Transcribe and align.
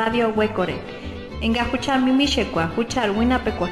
Radio 0.00 0.30
Huecore. 0.32 0.74
Enga 1.40 1.64
huchar 1.64 2.00
mimishekwa, 2.00 2.64
huchar 2.66 3.10
winapekwa 3.18 3.68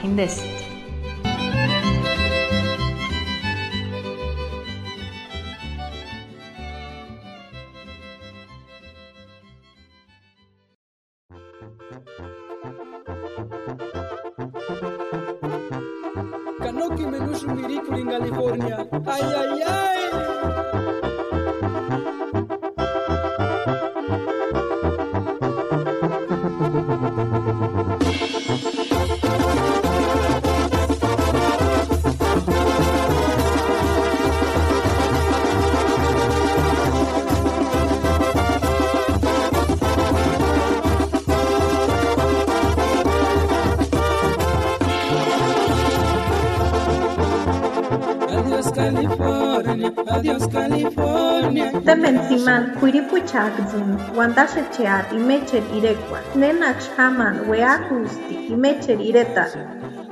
Temensiman 52.29 52.77
Quiripuchakzin, 52.79 53.97
Wandashecheat, 54.15 55.13
Imecher 55.13 55.63
Irekwa, 55.73 56.21
Nenach 56.35 56.97
Haman, 56.97 57.49
Weakusti, 57.49 58.51
Imecher 58.51 59.01
Ireta, 59.01 59.47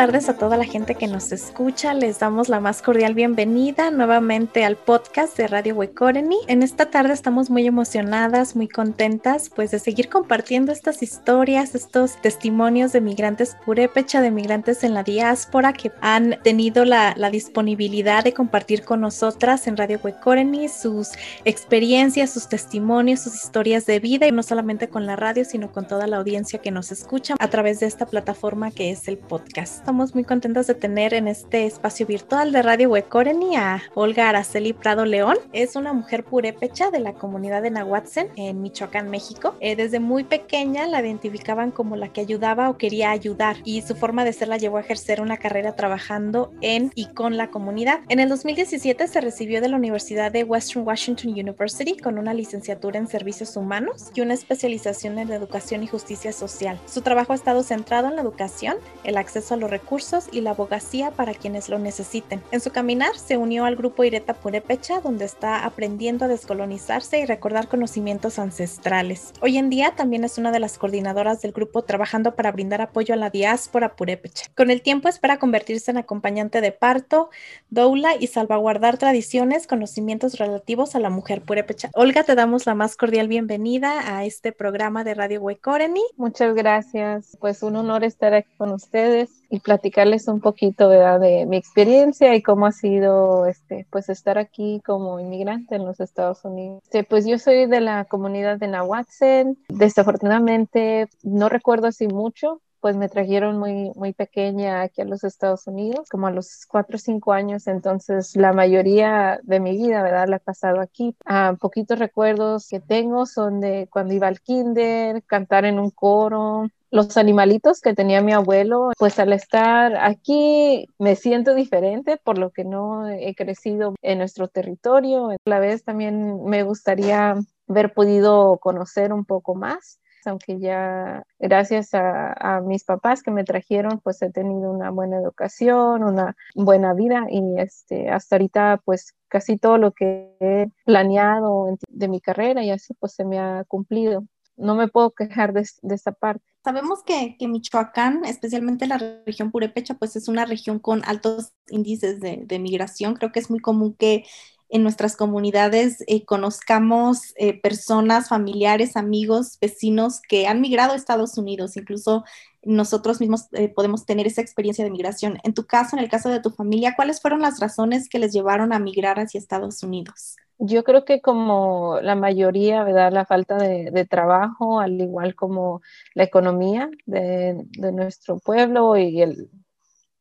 tardes 0.07 0.29
a 0.29 0.37
toda 0.37 0.55
la 0.55 0.63
gente 0.63 0.95
que 0.95 1.05
nos 1.05 1.33
escucha. 1.33 1.93
Les 1.93 2.17
damos 2.17 2.47
la 2.47 2.61
más 2.61 2.81
cordial 2.81 3.13
bienvenida 3.13 3.91
nuevamente 3.91 4.63
al 4.63 4.77
podcast 4.77 5.35
de 5.35 5.47
Radio 5.47 5.75
Huecoreni. 5.75 6.37
En 6.47 6.63
esta 6.63 6.89
tarde 6.89 7.11
estamos 7.11 7.49
muy 7.49 7.67
emocionadas, 7.67 8.55
muy 8.55 8.69
contentas, 8.69 9.51
pues 9.53 9.71
de 9.71 9.79
seguir 9.79 10.07
compartiendo 10.07 10.71
estas 10.71 11.03
historias, 11.03 11.75
estos 11.75 12.21
testimonios 12.21 12.93
de 12.93 13.01
migrantes 13.01 13.57
purépecha, 13.65 14.21
de 14.21 14.31
migrantes 14.31 14.85
en 14.85 14.93
la 14.93 15.03
diáspora 15.03 15.73
que 15.73 15.91
han 15.99 16.39
tenido 16.41 16.85
la, 16.85 17.13
la 17.17 17.29
disponibilidad 17.29 18.23
de 18.23 18.31
compartir 18.31 18.85
con 18.85 19.01
nosotras 19.01 19.67
en 19.67 19.75
Radio 19.75 19.99
Huecoreni 20.01 20.69
sus 20.69 21.09
experiencias, 21.43 22.31
sus 22.31 22.47
testimonios, 22.47 23.19
sus 23.19 23.35
historias 23.35 23.85
de 23.85 23.99
vida 23.99 24.25
y 24.25 24.31
no 24.31 24.41
solamente 24.41 24.87
con 24.87 25.05
la 25.05 25.17
radio, 25.17 25.43
sino 25.43 25.69
con 25.73 25.85
toda 25.85 26.07
la 26.07 26.15
audiencia 26.15 26.59
que 26.59 26.71
nos 26.71 26.93
escucha 26.93 27.35
a 27.39 27.49
través 27.49 27.81
de 27.81 27.87
esta 27.87 28.05
plataforma 28.05 28.71
que 28.71 28.91
es 28.91 29.09
el 29.09 29.17
podcast. 29.17 29.85
Estamos 29.97 30.13
muy 30.13 30.25
contentas 30.25 30.67
de 30.67 30.75
tener 30.75 31.15
en 31.15 31.27
este 31.27 31.65
espacio 31.65 32.05
virtual 32.05 32.51
de 32.51 32.61
Radio 32.61 32.91
Huecoreni 32.91 33.55
a 33.55 33.81
Olga 33.95 34.29
Araceli 34.29 34.71
Prado 34.71 35.05
León. 35.05 35.39
Es 35.53 35.75
una 35.75 35.91
mujer 35.91 36.23
purépecha 36.23 36.91
de 36.91 36.99
la 36.99 37.13
comunidad 37.13 37.63
de 37.63 37.71
Nahuatzen 37.71 38.29
en 38.35 38.61
Michoacán, 38.61 39.09
México. 39.09 39.55
Eh, 39.59 39.75
desde 39.75 39.99
muy 39.99 40.23
pequeña 40.23 40.85
la 40.85 41.01
identificaban 41.01 41.71
como 41.71 41.95
la 41.95 42.09
que 42.13 42.21
ayudaba 42.21 42.69
o 42.69 42.77
quería 42.77 43.09
ayudar 43.09 43.55
y 43.63 43.81
su 43.81 43.95
forma 43.95 44.23
de 44.23 44.33
ser 44.33 44.49
la 44.49 44.57
llevó 44.57 44.77
a 44.77 44.81
ejercer 44.81 45.19
una 45.19 45.37
carrera 45.37 45.75
trabajando 45.75 46.53
en 46.61 46.91
y 46.93 47.07
con 47.07 47.35
la 47.35 47.49
comunidad. 47.49 48.01
En 48.07 48.19
el 48.19 48.29
2017 48.29 49.07
se 49.07 49.19
recibió 49.19 49.61
de 49.61 49.69
la 49.69 49.77
Universidad 49.77 50.31
de 50.31 50.43
Western 50.43 50.85
Washington 50.85 51.31
University 51.31 51.97
con 51.97 52.19
una 52.19 52.35
licenciatura 52.35 52.99
en 52.99 53.07
servicios 53.07 53.57
humanos 53.57 54.11
y 54.13 54.21
una 54.21 54.35
especialización 54.35 55.17
en 55.17 55.31
educación 55.31 55.81
y 55.81 55.87
justicia 55.87 56.33
social. 56.33 56.79
Su 56.85 57.01
trabajo 57.01 57.33
ha 57.33 57.35
estado 57.35 57.63
centrado 57.63 58.09
en 58.09 58.15
la 58.15 58.21
educación, 58.21 58.77
el 59.03 59.17
acceso 59.17 59.55
a 59.55 59.57
los 59.57 59.71
recursos 59.71 59.86
y 60.33 60.41
la 60.41 60.49
abogacía 60.49 61.11
para 61.11 61.33
quienes 61.33 61.69
lo 61.69 61.79
necesiten. 61.79 62.43
En 62.51 62.59
su 62.59 62.71
caminar 62.71 63.17
se 63.17 63.37
unió 63.37 63.63
al 63.63 63.77
grupo 63.77 64.03
Ireta 64.03 64.33
Purepecha, 64.33 64.99
donde 64.99 65.23
está 65.23 65.63
aprendiendo 65.65 66.25
a 66.25 66.27
descolonizarse 66.27 67.19
y 67.19 67.25
recordar 67.25 67.69
conocimientos 67.69 68.37
ancestrales. 68.37 69.31
Hoy 69.41 69.57
en 69.57 69.69
día 69.69 69.93
también 69.95 70.25
es 70.25 70.37
una 70.37 70.51
de 70.51 70.59
las 70.59 70.77
coordinadoras 70.77 71.41
del 71.41 71.53
grupo 71.53 71.83
trabajando 71.83 72.35
para 72.35 72.51
brindar 72.51 72.81
apoyo 72.81 73.13
a 73.13 73.17
la 73.17 73.29
diáspora 73.29 73.95
purépecha. 73.95 74.47
Con 74.57 74.71
el 74.71 74.81
tiempo 74.81 75.07
espera 75.07 75.39
convertirse 75.39 75.89
en 75.91 75.97
acompañante 75.97 76.59
de 76.59 76.73
parto, 76.73 77.29
doula 77.69 78.09
y 78.19 78.27
salvaguardar 78.27 78.97
tradiciones, 78.97 79.67
conocimientos 79.67 80.37
relativos 80.37 80.95
a 80.95 80.99
la 80.99 81.09
mujer 81.09 81.43
purépecha. 81.43 81.91
Olga, 81.93 82.23
te 82.23 82.35
damos 82.35 82.65
la 82.65 82.75
más 82.75 82.97
cordial 82.97 83.29
bienvenida 83.29 84.17
a 84.17 84.25
este 84.25 84.51
programa 84.51 85.05
de 85.05 85.13
Radio 85.13 85.39
Huecoreni. 85.41 86.03
Muchas 86.17 86.53
gracias. 86.55 87.37
Pues 87.39 87.63
un 87.63 87.77
honor 87.77 88.03
estar 88.03 88.33
aquí 88.33 88.53
con 88.57 88.73
ustedes 88.73 89.29
y 89.49 89.59
platicarles 89.59 90.27
un 90.27 90.41
poquito 90.41 90.89
¿verdad? 90.89 91.19
de 91.19 91.45
mi 91.45 91.57
experiencia 91.57 92.35
y 92.35 92.41
cómo 92.41 92.65
ha 92.65 92.71
sido 92.71 93.45
este, 93.45 93.87
pues 93.89 94.09
estar 94.09 94.37
aquí 94.37 94.81
como 94.85 95.19
inmigrante 95.19 95.75
en 95.75 95.85
los 95.85 95.99
Estados 95.99 96.43
Unidos. 96.43 96.81
Este, 96.83 97.03
pues 97.03 97.25
yo 97.25 97.37
soy 97.37 97.65
de 97.65 97.81
la 97.81 98.05
comunidad 98.05 98.57
de 98.57 98.67
Nahuatzen. 98.67 99.57
Desafortunadamente 99.69 101.07
no 101.23 101.49
recuerdo 101.49 101.87
así 101.87 102.07
mucho, 102.07 102.61
pues 102.79 102.95
me 102.95 103.09
trajeron 103.09 103.57
muy, 103.57 103.91
muy 103.95 104.13
pequeña 104.13 104.81
aquí 104.81 105.01
a 105.01 105.05
los 105.05 105.23
Estados 105.23 105.67
Unidos, 105.67 106.07
como 106.09 106.27
a 106.27 106.31
los 106.31 106.65
cuatro 106.67 106.95
o 106.97 106.99
cinco 106.99 107.33
años, 107.33 107.67
entonces 107.67 108.35
la 108.35 108.53
mayoría 108.53 109.39
de 109.43 109.59
mi 109.59 109.77
vida, 109.77 110.03
¿verdad? 110.03 110.27
La 110.27 110.37
he 110.37 110.39
pasado 110.39 110.81
aquí. 110.81 111.15
Ah, 111.25 111.55
poquitos 111.59 111.99
recuerdos 111.99 112.67
que 112.69 112.79
tengo 112.79 113.25
son 113.25 113.59
de 113.59 113.87
cuando 113.91 114.13
iba 114.13 114.27
al 114.27 114.41
kinder, 114.41 115.23
cantar 115.23 115.65
en 115.65 115.79
un 115.79 115.91
coro, 115.91 116.67
los 116.89 117.17
animalitos 117.17 117.81
que 117.81 117.93
tenía 117.93 118.21
mi 118.21 118.33
abuelo, 118.33 118.91
pues 118.97 119.19
al 119.19 119.33
estar 119.33 119.95
aquí 119.97 120.87
me 120.99 121.15
siento 121.15 121.53
diferente 121.53 122.17
por 122.17 122.37
lo 122.37 122.51
que 122.51 122.63
no 122.63 123.09
he 123.09 123.35
crecido 123.35 123.95
en 124.01 124.19
nuestro 124.19 124.47
territorio. 124.47 125.31
A 125.31 125.35
la 125.45 125.59
vez 125.59 125.83
también 125.83 126.43
me 126.45 126.63
gustaría 126.63 127.35
haber 127.67 127.93
podido 127.93 128.57
conocer 128.57 129.11
un 129.11 129.25
poco 129.25 129.55
más 129.55 129.99
aunque 130.27 130.59
ya 130.59 131.23
gracias 131.39 131.93
a, 131.93 132.33
a, 132.33 132.61
mis 132.61 132.83
papás 132.83 133.23
que 133.23 133.31
me 133.31 133.43
trajeron, 133.43 133.99
pues 134.03 134.21
he 134.21 134.31
tenido 134.31 134.71
una 134.71 134.91
buena 134.91 135.17
educación, 135.17 136.03
una 136.03 136.35
buena 136.55 136.93
vida 136.93 137.25
y 137.29 137.59
este, 137.59 138.09
hasta 138.09 138.35
ahorita 138.35 138.81
pues 138.85 139.15
casi 139.27 139.57
todo 139.57 139.77
lo 139.77 139.91
que 139.91 140.35
he 140.39 140.67
planeado 140.85 141.77
de 141.87 142.07
mi 142.07 142.21
carrera 142.21 142.63
y 142.63 142.71
así 142.71 142.93
pues 142.95 143.13
se 143.13 143.25
me 143.25 143.39
ha 143.39 143.63
cumplido. 143.67 144.25
No 144.55 144.75
me 144.75 144.87
puedo 144.87 145.11
quejar 145.11 145.53
de, 145.53 145.67
de 145.83 145.97
parte. 146.19 146.43
Sabemos 146.63 147.03
que, 147.03 147.37
que, 147.37 147.47
Michoacán, 147.47 148.25
especialmente 148.25 148.87
la 148.87 148.97
región 149.25 149.51
Purepecha, 149.51 149.93
pues 149.93 150.15
es 150.15 150.27
una 150.27 150.45
región 150.45 150.79
con 150.79 151.01
altos 151.05 151.53
índices 151.69 152.19
de, 152.19 152.41
de 152.43 152.59
migración. 152.59 153.13
Creo 153.13 153.31
que 153.31 153.39
es 153.39 153.49
muy 153.51 153.59
común 153.59 153.95
que 153.97 154.25
en 154.69 154.83
nuestras 154.83 155.15
comunidades 155.15 156.03
eh, 156.07 156.25
conozcamos 156.25 157.33
eh, 157.37 157.59
personas, 157.59 158.29
familiares, 158.29 158.97
amigos, 158.97 159.57
vecinos 159.61 160.21
que 160.21 160.47
han 160.47 160.61
migrado 160.61 160.93
a 160.93 160.95
Estados 160.95 161.37
Unidos. 161.37 161.77
Incluso 161.77 162.25
nosotros 162.63 163.21
mismos 163.21 163.47
eh, 163.53 163.69
podemos 163.69 164.05
tener 164.05 164.27
esa 164.27 164.41
experiencia 164.41 164.83
de 164.83 164.91
migración. 164.91 165.37
En 165.43 165.53
tu 165.53 165.65
caso, 165.65 165.95
en 165.95 166.03
el 166.03 166.09
caso 166.09 166.29
de 166.29 166.41
tu 166.41 166.49
familia, 166.49 166.95
¿cuáles 166.95 167.21
fueron 167.21 167.41
las 167.41 167.59
razones 167.59 168.09
que 168.09 168.19
les 168.19 168.33
llevaron 168.33 168.73
a 168.73 168.79
migrar 168.79 169.19
hacia 169.19 169.39
Estados 169.39 169.83
Unidos? 169.83 170.35
Yo 170.59 170.83
creo 170.83 171.05
que 171.05 171.21
como 171.21 171.99
la 172.01 172.15
mayoría, 172.15 172.83
¿verdad? 172.83 173.11
La 173.13 173.25
falta 173.25 173.57
de, 173.57 174.05
trabajo, 174.09 174.79
al 174.79 174.99
igual 174.99 175.35
como 175.35 175.81
la 176.15 176.23
economía 176.23 176.89
de, 177.05 177.63
de 177.77 177.91
nuestro 177.91 178.39
pueblo 178.39 178.97
y 178.97 179.21
el, 179.21 179.49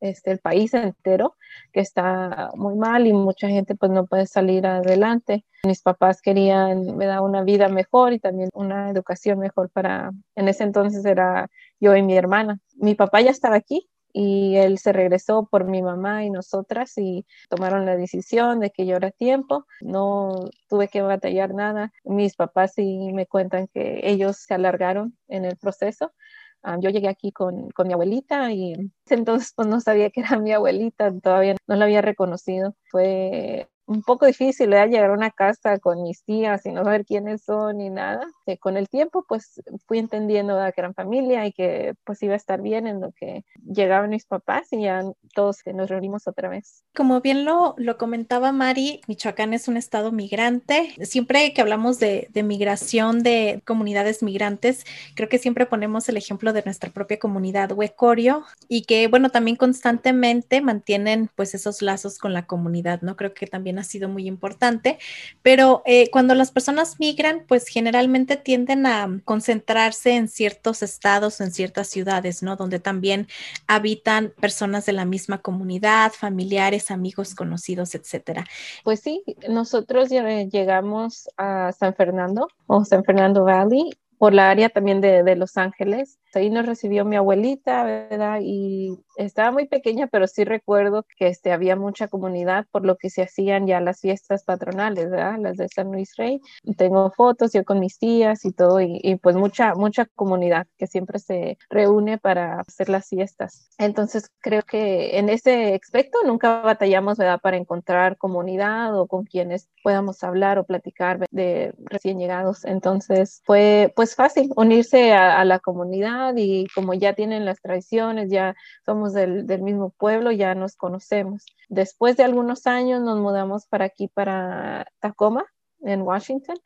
este, 0.01 0.33
el 0.33 0.39
país 0.39 0.75
entero, 0.75 1.37
que 1.73 1.81
está 1.81 2.51
muy 2.55 2.75
mal 2.75 3.07
y 3.07 3.13
mucha 3.13 3.49
gente 3.49 3.75
pues 3.75 3.91
no 3.93 4.07
puede 4.07 4.27
salir 4.27 4.67
adelante. 4.67 5.45
Mis 5.65 5.83
papás 5.83 6.23
querían 6.23 6.97
me 6.97 7.07
da 7.07 7.21
una 7.23 7.43
vida 7.43 7.69
mejor 7.69 8.13
y 8.13 8.19
también 8.19 8.51
una 8.53 8.91
educación 8.91 9.39
mejor 9.39 9.71
para, 9.71 10.13
en 10.35 10.49
ese 10.49 10.65
entonces 10.65 11.05
era 11.05 11.49
yo 11.81 11.97
y 11.97 12.03
mi 12.03 12.17
hermana. 12.17 12.59
Mi 12.77 12.95
papá 12.95 13.21
ya 13.21 13.31
estaba 13.31 13.57
aquí 13.57 13.89
y 14.19 14.57
él 14.57 14.79
se 14.79 14.95
regresó 14.95 15.47
por 15.47 15.65
mi 15.65 15.83
mamá 15.83 16.25
y 16.25 16.31
nosotras 16.31 16.97
y 16.97 17.27
tomaron 17.51 17.85
la 17.85 17.97
decisión 17.97 18.61
de 18.61 18.71
que 18.71 18.87
yo 18.87 18.97
era 18.97 19.11
tiempo. 19.11 19.67
No 19.83 20.49
tuve 20.71 20.89
que 20.89 21.03
batallar 21.03 21.53
nada. 21.53 21.93
Mis 22.03 22.35
papás 22.35 22.73
sí 22.75 23.11
me 23.13 23.27
cuentan 23.27 23.69
que 23.69 24.01
ellos 24.05 24.39
se 24.39 24.55
alargaron 24.55 25.19
en 25.29 25.45
el 25.45 25.59
proceso 25.59 26.13
Ah, 26.63 26.79
yo 26.81 26.91
llegué 26.91 27.09
aquí 27.09 27.33
con, 27.33 27.71
con, 27.71 27.87
mi 27.87 27.93
abuelita 27.93 28.53
y 28.53 28.75
entonces 29.09 29.53
pues 29.55 29.69
no 29.69 29.81
sabía 29.81 30.11
que 30.11 30.21
era 30.21 30.39
mi 30.39 30.53
abuelita, 30.53 31.13
todavía 31.21 31.57
no 31.67 31.77
la 31.77 31.85
había 31.85 32.03
reconocido. 32.03 32.75
Fue 32.91 33.69
un 33.87 34.03
poco 34.03 34.27
difícil 34.27 34.73
¿eh? 34.73 34.87
llegar 34.89 35.11
a 35.11 35.15
una 35.15 35.31
casa 35.31 35.79
con 35.79 36.03
mis 36.03 36.25
tías 36.25 36.67
y 36.67 36.73
no 36.73 36.85
saber 36.85 37.05
quiénes 37.05 37.45
son 37.45 37.79
ni 37.79 37.89
nada. 37.91 38.27
Que 38.45 38.59
con 38.59 38.77
el 38.77 38.89
tiempo 38.89 39.25
pues 39.29 39.63
fui 39.87 39.99
entendiendo 39.99 40.59
que 40.75 40.81
eran 40.81 40.95
familia 40.95 41.47
y 41.47 41.53
que 41.53 41.95
pues 42.05 42.23
iba 42.23 42.35
a 42.35 42.37
estar 42.37 42.61
bien 42.61 42.87
en 42.87 43.01
lo 43.01 43.13
que 43.13 43.45
llegaban 43.65 44.11
mis 44.11 44.27
papás 44.27 44.73
y 44.73 44.83
ya 44.83 45.03
todos 45.37 45.59
nos 45.75 45.91
reunimos 45.91 46.27
otra 46.27 46.49
vez. 46.49 46.83
Como 46.95 47.21
bien 47.21 47.45
lo, 47.45 47.75
lo 47.77 47.99
comentaba 47.99 48.53
Mari, 48.53 49.03
Michoacán 49.07 49.53
es 49.53 49.69
un 49.69 49.77
estado 49.77 50.11
migrante. 50.11 50.95
Siempre 51.03 51.53
que 51.53 51.61
hablamos 51.61 51.99
de, 52.01 52.29
de 52.33 52.43
migración 52.43 53.23
de 53.23 53.61
comunidades 53.67 54.23
migrantes, 54.23 54.85
creo 55.15 55.29
que 55.29 55.39
siempre 55.39 55.67
ponemos 55.67 56.09
el 56.09 56.17
ejemplo 56.17 56.55
de 56.55 56.63
nuestra 56.65 56.91
propia 56.91 57.19
comunidad 57.19 57.73
Huecorio 57.73 58.45
y 58.67 58.83
que 58.85 59.09
bueno, 59.09 59.29
también 59.29 59.57
constantemente 59.57 60.63
mantienen 60.63 61.29
pues 61.35 61.55
esos 61.55 61.83
lazos 61.83 62.19
con 62.19 62.33
la 62.33 62.47
comunidad, 62.47 63.03
¿no? 63.03 63.15
Creo 63.17 63.35
que 63.35 63.47
también 63.47 63.79
ha 63.79 63.85
sido 63.85 64.09
muy 64.09 64.27
importante, 64.27 64.99
pero 65.43 65.83
eh, 65.85 66.09
cuando 66.11 66.35
las 66.35 66.51
personas 66.51 66.99
migran, 66.99 67.45
pues 67.47 67.69
generalmente 67.69 68.39
tienden 68.39 68.87
a 68.87 69.21
concentrarse 69.25 70.13
en 70.13 70.29
ciertos 70.29 70.83
estados 70.83 71.41
en 71.41 71.53
ciertas 71.53 71.89
ciudades, 71.89 72.43
¿no? 72.43 72.57
Donde 72.57 72.79
también 72.79 73.29
habitan 73.67 74.33
personas 74.41 74.87
de 74.87 74.93
la 74.93 75.05
misma 75.05 75.26
comunidad, 75.39 76.13
familiares, 76.13 76.91
amigos, 76.91 77.35
conocidos, 77.35 77.95
etcétera. 77.95 78.45
Pues 78.85 79.01
sí, 79.01 79.23
nosotros 79.49 80.09
llegamos 80.09 81.29
a 81.37 81.73
San 81.73 81.95
Fernando 81.95 82.49
o 82.67 82.85
San 82.85 83.05
Fernando 83.05 83.45
Valley 83.45 83.91
por 84.19 84.33
la 84.33 84.51
área 84.51 84.69
también 84.69 85.01
de, 85.01 85.23
de 85.23 85.37
Los 85.37 85.57
Ángeles. 85.57 86.19
Ahí 86.37 86.51
nos 86.51 86.67
recibió 86.67 87.05
mi 87.05 87.17
abuelita, 87.17 87.85
¿verdad? 87.85 88.41
Y 88.43 88.99
estaba 89.17 89.51
muy 89.51 89.67
pequeña, 89.67 90.07
pero 90.07 90.27
sí 90.27 90.45
recuerdo 90.45 91.05
que 91.19 91.29
este, 91.29 91.53
había 91.53 91.77
mucha 91.77 92.09
comunidad, 92.09 92.67
por 92.71 92.85
lo 92.85 92.97
que 92.97 93.11
se 93.11 93.23
hacían 93.23 93.67
ya 93.67 93.81
las 93.81 94.01
fiestas 94.01 94.45
patronales, 94.45 95.11
¿verdad? 95.11 95.39
Las 95.41 95.57
de 95.57 95.69
San 95.69 95.93
Luis 95.93 96.15
Rey. 96.17 96.41
Tengo 96.77 97.11
fotos 97.11 97.53
yo 97.53 97.65
con 97.65 97.81
mis 97.81 97.99
tías 97.99 98.45
y 98.45 98.53
todo, 98.53 98.81
y, 98.81 99.19
pues 99.23 99.37
mucha, 99.37 99.75
mucha 99.75 100.07
comunidad 100.15 100.67
que 100.77 100.87
siempre 100.87 101.19
se 101.19 101.59
reúne 101.71 102.19
para 102.19 102.61
hacer 102.61 102.89
las 102.89 103.09
fiestas. 103.09 103.71
Entonces 103.79 104.31
creo 104.41 104.63
que 104.63 105.19
en 105.19 105.29
ese 105.29 105.75
aspecto 105.75 106.19
nunca 106.27 106.61
batallamos, 106.61 107.19
¿verdad? 107.19 107.41
Para 107.41 107.57
encontrar 107.57 108.17
comunidad 108.19 108.99
o 108.99 109.07
con 109.07 109.25
quienes 109.25 109.69
podamos 109.83 110.23
hablar 110.23 110.59
o 110.59 110.65
platicar 110.65 111.25
de 111.31 111.73
recién 111.79 112.19
llegados. 112.19 112.65
Entonces 112.65 113.43
fue 113.45 113.93
pues 113.97 114.15
fácil 114.15 114.51
unirse 114.57 115.13
a 115.13 115.45
la 115.45 115.59
comunidad 115.59 116.26
y 116.37 116.67
como 116.75 116.95
ya 116.95 117.15
tienen 117.15 117.45
las 117.45 117.61
tradiciones, 117.61 118.31
ya 118.31 118.55
somos 118.85 119.13
del, 119.13 119.47
del, 119.47 119.63
mismo 119.63 119.91
pueblo, 119.91 120.33
ya 120.33 120.55
nos 120.55 120.77
conocemos. 120.77 121.45
Después 121.69 122.17
de 122.17 122.25
algunos 122.25 122.67
años 122.67 123.03
nos 123.03 123.19
mudamos 123.19 123.67
para 123.67 123.87
aquí, 123.87 124.09
para 124.09 124.87
Tacoma, 125.01 125.47
en 125.81 126.03
Washington, 126.03 126.57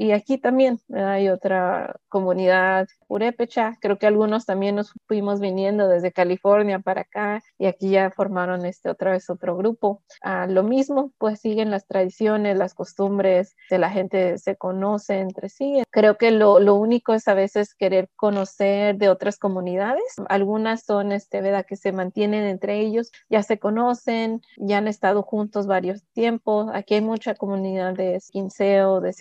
y 0.00 0.12
aquí 0.12 0.38
también 0.38 0.78
hay 0.94 1.28
otra 1.28 1.96
comunidad 2.08 2.86
purépecha. 3.08 3.76
Creo 3.80 3.98
que 3.98 4.06
algunos 4.06 4.46
también 4.46 4.76
nos 4.76 4.92
fuimos 5.08 5.40
viniendo 5.40 5.88
desde 5.88 6.12
California 6.12 6.78
para 6.78 7.00
acá 7.00 7.42
y 7.58 7.66
aquí 7.66 7.90
ya 7.90 8.12
formaron 8.12 8.64
este 8.64 8.90
otra 8.90 9.10
vez 9.10 9.28
otro 9.28 9.56
grupo. 9.56 10.02
Ah, 10.22 10.46
lo 10.46 10.62
mismo, 10.62 11.10
pues 11.18 11.40
siguen 11.40 11.72
las 11.72 11.88
tradiciones, 11.88 12.56
las 12.56 12.74
costumbres 12.74 13.56
de 13.70 13.78
la 13.78 13.90
gente 13.90 14.38
se 14.38 14.54
conoce 14.54 15.18
entre 15.18 15.48
sí. 15.48 15.82
Creo 15.90 16.16
que 16.16 16.30
lo, 16.30 16.60
lo 16.60 16.76
único 16.76 17.12
es 17.12 17.26
a 17.26 17.34
veces 17.34 17.74
querer 17.74 18.08
conocer 18.14 18.98
de 18.98 19.08
otras 19.08 19.36
comunidades. 19.36 20.04
Algunas 20.28 20.84
son, 20.84 21.10
este, 21.10 21.40
¿verdad? 21.40 21.66
Que 21.66 21.74
se 21.74 21.90
mantienen 21.90 22.44
entre 22.44 22.78
ellos, 22.78 23.10
ya 23.28 23.42
se 23.42 23.58
conocen, 23.58 24.42
ya 24.58 24.78
han 24.78 24.86
estado 24.86 25.24
juntos 25.24 25.66
varios 25.66 26.04
tiempos. 26.12 26.70
Aquí 26.72 26.94
hay 26.94 27.00
mucha 27.00 27.34
comunidad 27.34 27.94
de 27.94 28.20
Quinceo, 28.30 29.00
de 29.00 29.12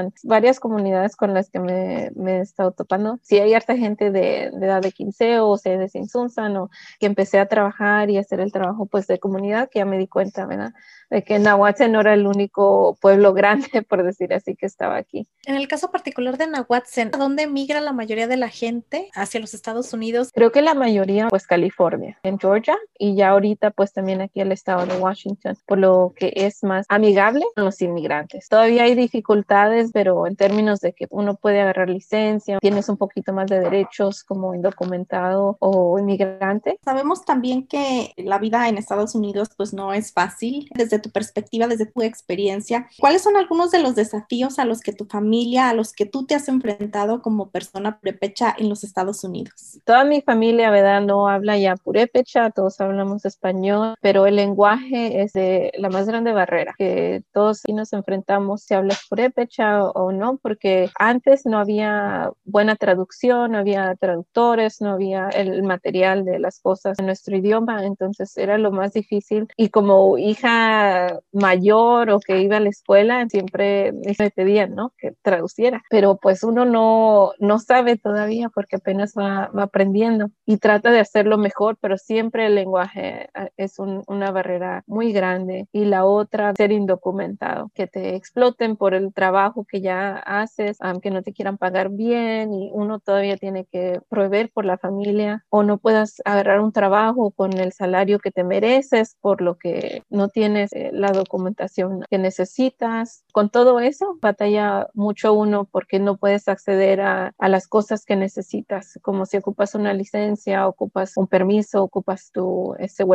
Sinsunsan, 0.00 0.12
varias 0.24 0.60
comunidades 0.60 1.16
con 1.16 1.34
las 1.34 1.50
que 1.50 1.60
me, 1.60 2.10
me 2.14 2.38
he 2.38 2.40
estado 2.40 2.72
topando. 2.72 3.18
Si 3.22 3.38
hay 3.38 3.54
harta 3.54 3.76
gente 3.76 4.10
de, 4.10 4.44
edad 4.44 4.82
de 4.82 4.92
15 4.92 5.40
o 5.40 5.56
sea, 5.56 5.76
de 5.76 5.88
Sinsunsan 5.88 6.56
o 6.56 6.70
que 6.98 7.06
empecé 7.06 7.38
a 7.38 7.46
trabajar 7.46 8.10
y 8.10 8.18
hacer 8.18 8.40
el 8.40 8.52
trabajo 8.52 8.86
pues 8.86 9.06
de 9.06 9.18
comunidad 9.18 9.68
que 9.70 9.80
ya 9.80 9.84
me 9.84 9.98
di 9.98 10.06
cuenta, 10.06 10.46
¿verdad? 10.46 10.72
De 11.10 11.24
que 11.24 11.38
Nahuatl 11.38 11.90
no 11.90 12.00
era 12.00 12.14
el 12.14 12.26
único 12.26 12.96
pueblo 13.00 13.32
grande, 13.34 13.82
por 13.82 14.02
decir 14.02 14.32
así, 14.32 14.56
que 14.56 14.66
estaba 14.66 14.96
aquí. 14.96 15.26
En 15.44 15.56
el 15.56 15.68
caso 15.68 15.90
particular 15.90 16.38
de 16.38 16.46
Nahuatl, 16.46 17.00
¿a 17.12 17.18
dónde 17.18 17.46
migra 17.46 17.80
la 17.80 17.92
mayoría 17.92 18.28
de 18.28 18.36
la 18.36 18.48
gente? 18.48 19.10
¿Hacia 19.14 19.40
los 19.40 19.54
Estados 19.54 19.92
Unidos? 19.92 20.30
Creo 20.32 20.52
que 20.52 20.62
la 20.62 20.74
mayoría, 20.74 21.28
pues 21.28 21.46
California, 21.46 22.18
en 22.22 22.38
Georgia 22.38 22.76
y 22.98 23.14
ya 23.14 23.30
ahorita 23.30 23.70
pues 23.70 23.92
también 23.92 24.20
aquí 24.20 24.40
el 24.40 24.52
estado 24.52 24.86
de 24.86 24.98
Washington, 24.98 25.56
por 25.66 25.78
lo 25.78 26.12
que 26.16 26.32
es 26.36 26.62
más 26.62 26.86
amigable 26.88 27.44
con 27.54 27.64
los 27.64 27.80
inmigrantes. 27.82 28.48
Todavía 28.48 28.84
hay 28.84 28.94
dificultades 28.94 29.89
pero 29.92 30.26
en 30.26 30.36
términos 30.36 30.80
de 30.80 30.92
que 30.92 31.06
uno 31.10 31.34
puede 31.34 31.60
agarrar 31.60 31.88
licencia, 31.88 32.58
tienes 32.60 32.88
un 32.88 32.96
poquito 32.96 33.32
más 33.32 33.48
de 33.48 33.60
derechos 33.60 34.24
como 34.24 34.54
indocumentado 34.54 35.56
o 35.60 35.98
inmigrante. 35.98 36.78
Sabemos 36.84 37.24
también 37.24 37.66
que 37.66 38.12
la 38.16 38.38
vida 38.38 38.68
en 38.68 38.78
Estados 38.78 39.14
Unidos 39.14 39.48
pues 39.56 39.72
no 39.72 39.92
es 39.92 40.12
fácil. 40.12 40.68
Desde 40.74 40.98
tu 40.98 41.10
perspectiva, 41.10 41.66
desde 41.66 41.86
tu 41.86 42.02
experiencia, 42.02 42.88
¿cuáles 42.98 43.22
son 43.22 43.36
algunos 43.36 43.70
de 43.70 43.80
los 43.80 43.94
desafíos 43.94 44.58
a 44.58 44.64
los 44.64 44.80
que 44.80 44.92
tu 44.92 45.06
familia, 45.06 45.68
a 45.68 45.74
los 45.74 45.92
que 45.92 46.06
tú 46.06 46.26
te 46.26 46.34
has 46.34 46.48
enfrentado 46.48 47.22
como 47.22 47.50
persona 47.50 47.98
purépecha 47.98 48.54
en 48.56 48.68
los 48.68 48.84
Estados 48.84 49.24
Unidos? 49.24 49.80
Toda 49.84 50.04
mi 50.04 50.20
familia, 50.20 50.70
¿verdad? 50.70 51.00
No 51.02 51.28
habla 51.28 51.58
ya 51.58 51.76
purépecha, 51.76 52.50
todos 52.50 52.80
hablamos 52.80 53.24
español, 53.24 53.94
pero 54.00 54.26
el 54.26 54.36
lenguaje 54.36 55.22
es 55.22 55.32
de 55.32 55.72
la 55.76 55.88
más 55.88 56.06
grande 56.06 56.32
barrera 56.32 56.74
que 56.76 57.22
todos 57.32 57.62
nos 57.68 57.92
enfrentamos. 57.92 58.62
Si 58.62 58.74
hablas 58.74 59.06
purépecha 59.08 59.69
o, 59.78 60.12
no, 60.12 60.38
porque 60.42 60.90
antes 60.98 61.46
no 61.46 61.58
había 61.58 62.30
buena 62.44 62.76
traducción, 62.76 63.52
no 63.52 63.58
había 63.58 63.94
traductores, 63.96 64.80
no 64.80 64.90
había 64.92 65.28
el 65.28 65.62
material 65.62 66.24
de 66.24 66.38
las 66.38 66.60
cosas 66.60 66.98
en 66.98 67.06
nuestro 67.06 67.36
idioma, 67.36 67.84
entonces 67.84 68.36
era 68.36 68.58
lo 68.58 68.72
más 68.72 68.92
difícil. 68.92 69.48
Y 69.56 69.68
como 69.70 70.18
hija 70.18 71.20
mayor 71.32 72.10
o 72.10 72.20
que 72.20 72.40
iba 72.40 72.56
a 72.56 72.60
la 72.60 72.68
escuela, 72.68 73.26
siempre 73.28 73.92
me 74.18 74.30
pedían, 74.30 74.74
¿no? 74.74 74.92
Que 74.98 75.12
traduciera, 75.22 75.82
pero 75.90 76.16
pues 76.16 76.42
uno 76.42 76.64
no, 76.64 77.32
no 77.38 77.58
sabe 77.58 77.96
todavía 77.96 78.48
porque 78.48 78.76
apenas 78.76 79.14
va, 79.16 79.50
va 79.56 79.64
aprendiendo 79.64 80.30
y 80.46 80.58
trata 80.58 80.90
de 80.90 81.00
hacerlo 81.00 81.38
mejor, 81.38 81.76
pero 81.80 81.96
siempre 81.98 82.46
el 82.46 82.54
lenguaje 82.54 83.28
eh, 83.34 83.50
es 83.56 83.78
una 83.78 84.30
barrera 84.30 84.84
muy 84.86 85.12
grande. 85.12 85.68
Y 85.72 85.84
la 85.84 86.04
otra, 86.04 86.54
ser 86.56 86.72
indocumentado, 86.72 87.70
que 87.74 87.86
te 87.86 88.16
exploten 88.16 88.76
por 88.76 88.94
el 88.94 89.12
trabajo 89.12 89.59
que 89.64 89.80
ya 89.80 90.16
haces, 90.16 90.78
aunque 90.80 91.10
no 91.10 91.22
te 91.22 91.32
quieran 91.32 91.58
pagar 91.58 91.90
bien 91.90 92.54
y 92.54 92.70
uno 92.72 92.98
todavía 92.98 93.36
tiene 93.36 93.66
que 93.66 94.00
proveer 94.08 94.50
por 94.50 94.64
la 94.64 94.78
familia 94.78 95.44
o 95.50 95.62
no 95.62 95.78
puedas 95.78 96.22
agarrar 96.24 96.60
un 96.60 96.72
trabajo 96.72 97.30
con 97.30 97.52
el 97.58 97.72
salario 97.72 98.18
que 98.18 98.30
te 98.30 98.44
mereces 98.44 99.16
por 99.20 99.42
lo 99.42 99.58
que 99.58 100.02
no 100.08 100.28
tienes 100.28 100.72
eh, 100.72 100.90
la 100.92 101.12
documentación 101.12 102.04
que 102.08 102.18
necesitas. 102.18 103.24
Con 103.32 103.50
todo 103.50 103.80
eso, 103.80 104.18
batalla 104.20 104.88
mucho 104.94 105.34
uno 105.34 105.66
porque 105.70 105.98
no 105.98 106.16
puedes 106.16 106.48
acceder 106.48 107.00
a, 107.02 107.34
a 107.38 107.48
las 107.48 107.68
cosas 107.68 108.04
que 108.04 108.16
necesitas, 108.16 108.98
como 109.02 109.26
si 109.26 109.36
ocupas 109.36 109.74
una 109.74 109.92
licencia, 109.92 110.66
ocupas 110.66 111.16
un 111.16 111.26
permiso, 111.26 111.82
ocupas 111.82 112.30
tu 112.32 112.74
eh, 112.78 112.88
seguridad 112.88 113.10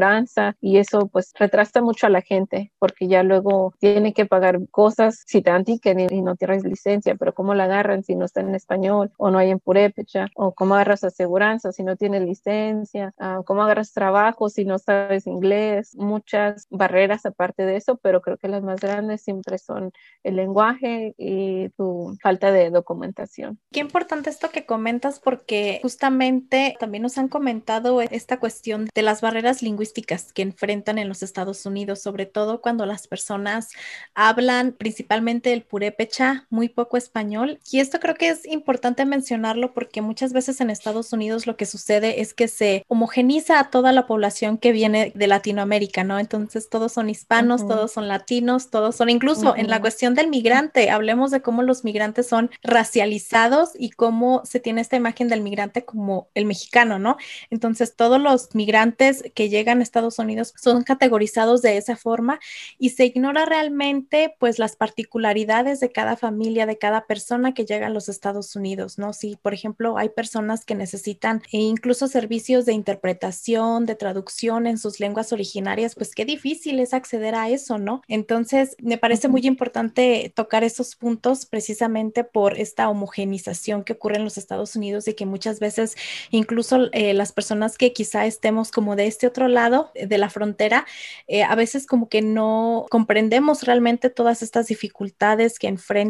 y 0.62 0.78
eso 0.78 1.08
pues 1.08 1.32
retrasa 1.40 1.82
mucho 1.82 2.08
a 2.08 2.10
la 2.10 2.22
gente 2.22 2.72
porque 2.80 3.08
ya 3.08 3.24
luego 3.24 3.74
tiene 3.80 4.14
que 4.14 4.26
pagar 4.26 4.60
cosas 4.70 5.24
si 5.26 5.42
te 5.42 5.52
y 5.68 5.80
que 5.80 5.96
ni, 5.96 6.22
no 6.22 6.35
no 6.40 6.56
licencia, 6.64 7.16
pero 7.16 7.34
¿cómo 7.34 7.54
la 7.54 7.66
agarran 7.66 8.04
si 8.04 8.16
no 8.16 8.26
está 8.26 8.42
en 8.42 8.56
español 8.56 9.12
o 9.18 9.32
no 9.32 9.38
hay 9.38 9.52
en 9.52 9.60
purépecha? 9.60 10.28
¿O 10.36 10.54
cómo 10.54 10.76
agarras 10.76 11.04
aseguranza 11.04 11.72
si 11.72 11.84
no 11.84 11.96
tienes 11.96 12.24
licencia? 12.24 13.14
Ah, 13.18 13.42
¿Cómo 13.46 13.64
agarras 13.64 13.94
trabajo 13.94 14.50
si 14.50 14.66
no 14.66 14.80
sabes 14.80 15.28
inglés? 15.28 15.96
Muchas 15.96 16.68
barreras 16.70 17.26
aparte 17.26 17.66
de 17.66 17.78
eso, 17.78 17.98
pero 17.98 18.22
creo 18.22 18.38
que 18.38 18.48
las 18.48 18.64
más 18.64 18.80
grandes 18.80 19.22
siempre 19.22 19.58
son 19.58 19.92
el 20.24 20.36
lenguaje 20.36 21.14
y 21.18 21.70
tu 21.70 22.18
falta 22.22 22.52
de 22.52 22.70
documentación. 22.70 23.60
Qué 23.72 23.80
importante 23.80 24.30
esto 24.30 24.50
que 24.50 24.66
comentas 24.66 25.20
porque 25.20 25.80
justamente 25.82 26.76
también 26.80 27.04
nos 27.04 27.18
han 27.18 27.28
comentado 27.28 28.02
esta 28.02 28.40
cuestión 28.40 28.88
de 28.94 29.02
las 29.02 29.22
barreras 29.22 29.62
lingüísticas 29.62 30.34
que 30.34 30.42
enfrentan 30.42 30.98
en 30.98 31.08
los 31.08 31.24
Estados 31.24 31.66
Unidos, 31.66 32.02
sobre 32.02 32.26
todo 32.26 32.62
cuando 32.62 32.86
las 32.86 33.08
personas 33.08 33.70
hablan 34.14 34.74
principalmente 34.74 35.54
el 35.54 35.64
purépecha, 35.64 36.25
muy 36.50 36.70
poco 36.70 36.98
español. 36.98 37.60
Y 37.72 37.80
esto 37.80 38.00
creo 38.00 38.16
que 38.16 38.30
es 38.30 38.46
importante 38.46 39.06
mencionarlo 39.06 39.74
porque 39.74 40.02
muchas 40.02 40.34
veces 40.34 40.62
en 40.62 40.70
Estados 40.70 41.14
Unidos 41.14 41.48
lo 41.48 41.58
que 41.58 41.66
sucede 41.66 42.22
es 42.22 42.34
que 42.34 42.48
se 42.48 42.84
homogeniza 42.88 43.60
a 43.60 43.70
toda 43.70 43.92
la 43.92 44.08
población 44.08 44.58
que 44.58 44.72
viene 44.72 45.12
de 45.16 45.28
Latinoamérica, 45.28 46.04
¿no? 46.04 46.20
Entonces 46.20 46.70
todos 46.70 46.92
son 46.92 47.10
hispanos, 47.10 47.68
todos 47.68 47.92
son 47.92 48.08
latinos, 48.08 48.70
todos 48.70 48.96
son, 48.96 49.10
incluso 49.10 49.56
en 49.56 49.70
la 49.70 49.82
cuestión 49.82 50.16
del 50.16 50.30
migrante, 50.30 50.90
hablemos 50.90 51.32
de 51.32 51.42
cómo 51.42 51.64
los 51.64 51.84
migrantes 51.84 52.28
son 52.28 52.50
racializados 52.64 53.72
y 53.78 53.92
cómo 53.92 54.42
se 54.46 54.60
tiene 54.60 54.82
esta 54.82 54.96
imagen 54.96 55.28
del 55.28 55.42
migrante 55.42 55.86
como 55.86 56.30
el 56.34 56.46
mexicano, 56.46 57.00
¿no? 57.00 57.18
Entonces 57.50 57.96
todos 57.96 58.20
los 58.22 58.54
migrantes 58.56 59.24
que 59.34 59.50
llegan 59.50 59.80
a 59.80 59.84
Estados 59.84 60.20
Unidos 60.20 60.54
son 60.58 60.84
categorizados 60.84 61.62
de 61.62 61.78
esa 61.78 61.96
forma 61.96 62.40
y 62.78 62.90
se 62.90 63.06
ignora 63.06 63.46
realmente 63.46 64.36
pues 64.40 64.60
las 64.60 64.76
particularidades 64.76 65.80
de 65.80 65.92
cada 65.92 66.15
familia, 66.16 66.66
de 66.66 66.78
cada 66.78 67.06
persona 67.06 67.54
que 67.54 67.66
llega 67.66 67.88
a 67.88 67.90
los 67.90 68.10
Estados 68.10 68.56
Unidos, 68.56 68.98
¿no? 68.98 69.14
Si, 69.14 69.36
por 69.38 69.54
ejemplo, 69.54 69.98
hay 69.98 70.10
personas 70.10 70.66
que 70.66 70.76
necesitan 70.76 71.42
e 71.52 71.58
incluso 71.60 72.08
servicios 72.08 72.66
de 72.66 72.74
interpretación, 72.74 73.86
de 73.86 73.96
traducción 73.96 74.68
en 74.68 74.78
sus 74.78 75.00
lenguas 75.00 75.34
originarias, 75.34 75.96
pues 75.96 76.14
qué 76.16 76.26
difícil 76.26 76.80
es 76.80 76.94
acceder 76.94 77.36
a 77.36 77.50
eso, 77.50 77.78
¿no? 77.78 78.02
Entonces, 78.08 78.76
me 78.82 78.98
parece 78.98 79.28
muy 79.28 79.42
importante 79.46 80.32
tocar 80.36 80.64
esos 80.64 80.96
puntos 80.96 81.46
precisamente 81.46 82.24
por 82.24 82.58
esta 82.58 82.90
homogenización 82.90 83.84
que 83.84 83.94
ocurre 83.94 84.18
en 84.18 84.24
los 84.24 84.38
Estados 84.38 84.76
Unidos 84.76 85.08
y 85.08 85.14
que 85.14 85.26
muchas 85.26 85.60
veces 85.60 85.96
incluso 86.32 86.90
eh, 86.92 87.14
las 87.14 87.32
personas 87.32 87.78
que 87.78 87.94
quizá 87.94 88.26
estemos 88.26 88.72
como 88.72 88.96
de 88.96 89.08
este 89.08 89.28
otro 89.28 89.48
lado 89.48 89.92
de 89.94 90.18
la 90.18 90.30
frontera, 90.30 90.86
eh, 91.28 91.44
a 91.44 91.56
veces 91.56 91.86
como 91.86 92.10
que 92.10 92.22
no 92.22 92.86
comprendemos 92.90 93.64
realmente 93.64 94.10
todas 94.10 94.42
estas 94.42 94.68
dificultades 94.68 95.60
que 95.60 95.68
enfrentan, 95.68 96.05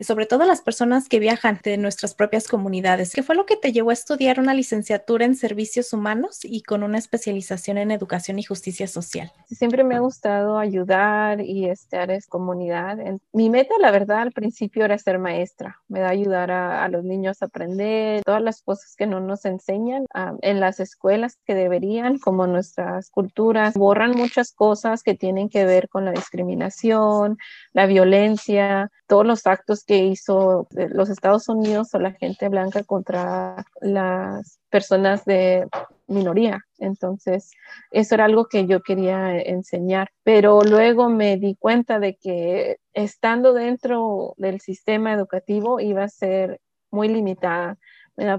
sobre 0.00 0.26
todo 0.26 0.44
las 0.44 0.62
personas 0.62 1.08
que 1.08 1.18
viajan 1.18 1.60
de 1.62 1.76
nuestras 1.76 2.14
propias 2.14 2.48
comunidades. 2.48 3.12
¿Qué 3.14 3.22
fue 3.22 3.34
lo 3.34 3.46
que 3.46 3.56
te 3.56 3.72
llevó 3.72 3.90
a 3.90 3.94
estudiar 3.94 4.40
una 4.40 4.54
licenciatura 4.54 5.24
en 5.24 5.34
servicios 5.34 5.92
humanos 5.92 6.40
y 6.42 6.62
con 6.62 6.82
una 6.82 6.98
especialización 6.98 7.78
en 7.78 7.90
educación 7.90 8.38
y 8.38 8.42
justicia 8.42 8.86
social? 8.86 9.32
Siempre 9.46 9.84
me 9.84 9.96
ha 9.96 10.00
gustado 10.00 10.58
ayudar 10.58 11.40
y 11.40 11.66
estar 11.68 12.10
en 12.10 12.20
comunidad. 12.28 12.98
Mi 13.32 13.50
meta, 13.50 13.74
la 13.80 13.90
verdad, 13.90 14.20
al 14.20 14.32
principio 14.32 14.84
era 14.84 14.98
ser 14.98 15.18
maestra. 15.18 15.80
Me 15.88 16.00
da 16.00 16.08
ayudar 16.08 16.50
a, 16.50 16.88
los 16.88 17.04
niños 17.04 17.42
a 17.42 17.46
aprender 17.46 18.22
todas 18.24 18.42
las 18.42 18.62
cosas 18.62 18.94
que 18.96 19.06
no 19.06 19.20
nos 19.20 19.44
enseñan 19.44 20.06
ah, 20.14 20.34
en 20.42 20.60
las 20.60 20.80
escuelas 20.80 21.38
que 21.44 21.54
deberían, 21.54 22.18
como 22.18 22.46
nuestras 22.46 23.10
culturas, 23.10 23.74
borran 23.74 24.12
muchas 24.12 24.52
cosas 24.52 25.02
que 25.02 25.14
tienen 25.14 25.48
que 25.48 25.64
ver 25.64 25.88
con 25.88 26.04
la 26.04 26.12
discriminación, 26.12 27.38
la 27.72 27.86
violencia, 27.86 28.90
los 29.26 29.46
actos 29.46 29.84
que 29.84 29.98
hizo 29.98 30.66
los 30.70 31.10
Estados 31.10 31.48
Unidos 31.48 31.94
o 31.94 31.98
la 31.98 32.12
gente 32.12 32.48
blanca 32.48 32.82
contra 32.84 33.64
las 33.80 34.60
personas 34.70 35.24
de 35.24 35.66
minoría. 36.06 36.64
Entonces, 36.78 37.50
eso 37.90 38.14
era 38.14 38.24
algo 38.24 38.46
que 38.46 38.66
yo 38.66 38.82
quería 38.82 39.38
enseñar. 39.38 40.10
Pero 40.24 40.62
luego 40.62 41.08
me 41.08 41.36
di 41.36 41.56
cuenta 41.56 42.00
de 42.00 42.16
que 42.16 42.78
estando 42.94 43.52
dentro 43.52 44.34
del 44.36 44.60
sistema 44.60 45.12
educativo 45.12 45.80
iba 45.80 46.04
a 46.04 46.08
ser 46.08 46.60
muy 46.90 47.08
limitada, 47.08 47.78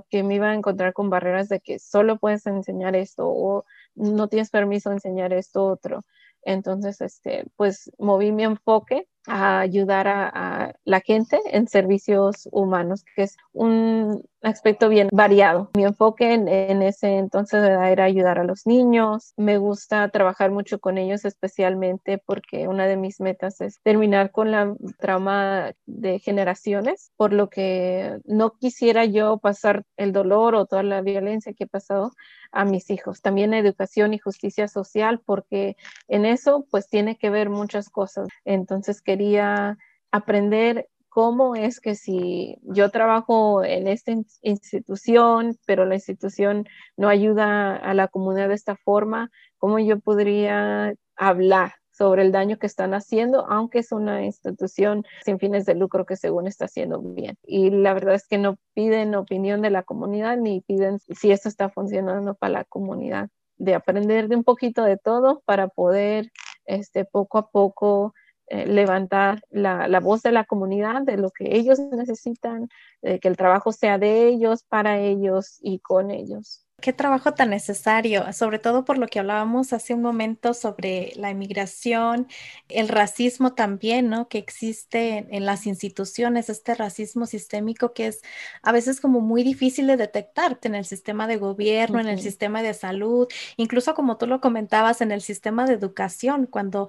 que 0.10 0.24
me 0.24 0.36
iba 0.36 0.50
a 0.50 0.56
encontrar 0.56 0.94
con 0.94 1.10
barreras 1.10 1.48
de 1.50 1.62
que 1.62 1.80
solo 1.80 2.18
puedes 2.18 2.46
enseñar 2.46 2.96
esto 2.96 3.28
o 3.28 3.66
no 3.96 4.28
tienes 4.28 4.50
permiso 4.50 4.90
de 4.90 4.96
enseñar 4.96 5.32
esto 5.34 5.66
otro. 5.66 6.04
Entonces, 6.42 7.02
este, 7.02 7.46
pues 7.56 7.92
moví 7.98 8.32
mi 8.32 8.44
enfoque 8.44 9.08
a 9.28 9.60
ayudar 9.60 10.08
a, 10.08 10.74
la 10.86 11.02
gente 11.02 11.40
en 11.52 11.68
servicios 11.68 12.48
humanos, 12.52 13.04
que 13.16 13.24
es 13.24 13.38
un 13.54 14.24
aspecto 14.42 14.90
bien 14.90 15.10
variado. 15.12 15.70
Mi 15.76 15.84
enfoque 15.84 16.34
en, 16.34 16.82
ese 16.82 17.18
entonces 17.18 17.62
era 17.64 18.04
ayudar 18.04 18.40
a 18.40 18.44
los 18.44 18.66
niños. 18.66 19.34
Me 19.38 19.58
gusta 19.58 20.08
trabajar 20.10 20.52
mucho 20.52 20.80
con 20.80 20.98
ellos, 20.98 21.26
especialmente 21.26 22.18
porque 22.26 22.68
una 22.68 22.88
de 22.88 22.98
mis 22.98 23.20
metas 23.20 23.60
es 23.62 23.80
terminar 23.84 24.32
con 24.32 24.52
la 24.52 24.74
trauma 24.98 25.74
de 25.86 26.20
generaciones, 26.20 27.12
por 27.18 27.34
lo 27.34 27.50
que 27.50 28.20
no 28.26 28.54
quisiera 28.54 29.06
yo 29.06 29.38
pasar 29.38 29.84
el 29.98 30.14
dolor 30.14 30.56
o 30.56 30.66
toda 30.66 30.84
la 30.84 31.02
violencia 31.02 31.54
que 31.54 31.66
he 31.66 31.68
pasado 31.68 32.12
a 32.52 32.66
mis 32.66 32.90
hijos. 32.90 33.22
También 33.22 33.54
educación 33.54 34.14
y 34.14 34.20
justicia 34.20 34.68
social, 34.68 35.22
porque 35.26 35.76
en 36.08 36.26
eso 36.26 36.66
pues 36.72 36.88
tiene 36.88 37.18
que 37.18 37.30
ver 37.30 37.50
muchas 37.50 37.90
cosas. 37.90 38.28
Entonces 38.46 39.02
quería 39.10 39.75
aprender 40.12 40.88
cómo 41.10 41.56
es 41.56 41.80
que 41.80 41.96
si 41.96 42.60
yo 42.62 42.92
trabajo 42.92 43.63
en 43.63 43.88
esta 43.88 44.12
institución, 44.44 45.58
pero 45.66 45.86
la 45.86 45.96
institución 45.96 46.68
no 46.96 47.10
ayuda 47.10 47.75
a 47.75 47.96
la 47.96 48.08
comunidad 48.08 48.50
de 48.50 48.54
esta 48.54 48.75
forma, 48.75 49.32
cómo 49.58 49.80
yo 49.80 50.00
podría 50.00 50.94
hablar 51.16 51.72
sobre 51.92 52.22
el 52.22 52.32
daño 52.32 52.60
que 52.60 52.68
están 52.68 52.94
haciendo, 52.94 53.48
aunque 53.50 53.80
es 53.80 53.92
una 53.92 54.24
institución 54.24 55.04
sin 55.25 55.39
fines 55.39 55.66
de 55.66 55.74
lucro 55.74 56.06
que 56.06 56.16
según 56.16 56.46
está 56.46 56.66
haciendo 56.66 57.01
bien. 57.01 57.36
Y 57.42 57.72
la 57.72 57.96
verdad 57.96 58.13
es 58.13 58.28
que 58.28 58.38
no 58.38 58.58
piden 58.75 59.16
opinión 59.16 59.63
de 59.63 59.72
la 59.72 59.82
comunidad 59.82 60.38
ni 60.38 60.62
piden 60.62 61.00
si 61.00 61.32
esto 61.32 61.50
está 61.50 61.70
funcionando 61.70 62.36
para 62.36 62.54
la 62.54 62.63
comunidad, 62.63 63.30
de 63.58 63.74
aprender 63.74 64.28
de 64.28 64.36
un 64.36 64.44
poquito 64.44 64.84
de 64.84 64.98
todo 64.98 65.42
para 65.46 65.68
poder 65.68 66.32
este, 66.66 67.06
poco 67.06 67.39
a 67.39 67.50
poco 67.50 68.13
eh, 68.50 68.65
levantar 68.65 69.41
la, 69.50 69.88
la, 69.88 70.00
voz 70.00 70.24
de 70.24 70.32
la 70.32 70.46
comunidad, 70.46 71.03
de 71.03 71.18
lo 71.18 71.32
que 71.32 71.56
ellos 71.56 71.79
necesitan, 71.79 72.70
de 73.01 73.20
que 73.20 73.27
el 73.27 73.38
trabajo 73.38 73.72
sea 73.72 73.98
de 73.98 74.27
ellos, 74.27 74.63
para 74.63 75.00
ellos 75.00 75.60
y 75.62 75.79
con 75.79 76.12
ellos. 76.12 76.65
Qué 76.82 76.94
trabajo 76.94 77.34
tan 77.34 77.50
necesario, 77.50 78.32
sobre 78.32 78.58
todo 78.60 78.86
por 78.86 78.98
lo 78.98 79.08
que 79.08 79.20
hablábamos 79.20 79.74
hace 79.74 79.94
un 79.94 80.01
momento 80.01 80.53
sobre 80.53 81.12
la 81.15 81.29
inmigración, 81.29 82.27
el 82.70 82.88
racismo 82.88 83.53
también, 83.53 84.10
¿no? 84.10 84.29
Que 84.29 84.38
existe 84.38 85.27
en, 85.29 85.46
las 85.46 85.68
instituciones, 85.68 86.50
este 86.50 86.75
racismo 86.75 87.25
sistémico 87.25 87.94
que 87.94 88.08
es 88.08 88.22
a 88.62 88.72
veces 88.72 89.01
como 89.01 89.20
muy 89.20 89.44
difícil 89.44 89.88
de 89.88 89.98
detectar 89.98 90.58
en 90.63 90.75
el 90.75 90.86
sistema 90.86 91.27
de 91.27 91.38
gobierno, 91.38 92.00
en 92.00 92.08
el 92.08 92.20
sistema 92.22 92.62
de 92.62 92.74
salud, 92.74 93.27
incluso 93.58 93.94
como 93.94 94.18
tú 94.18 94.27
lo 94.27 94.39
comentabas, 94.39 95.01
en 95.01 95.12
el 95.12 95.22
sistema 95.22 95.65
de 95.65 95.74
educación, 95.74 96.46
cuando 96.46 96.88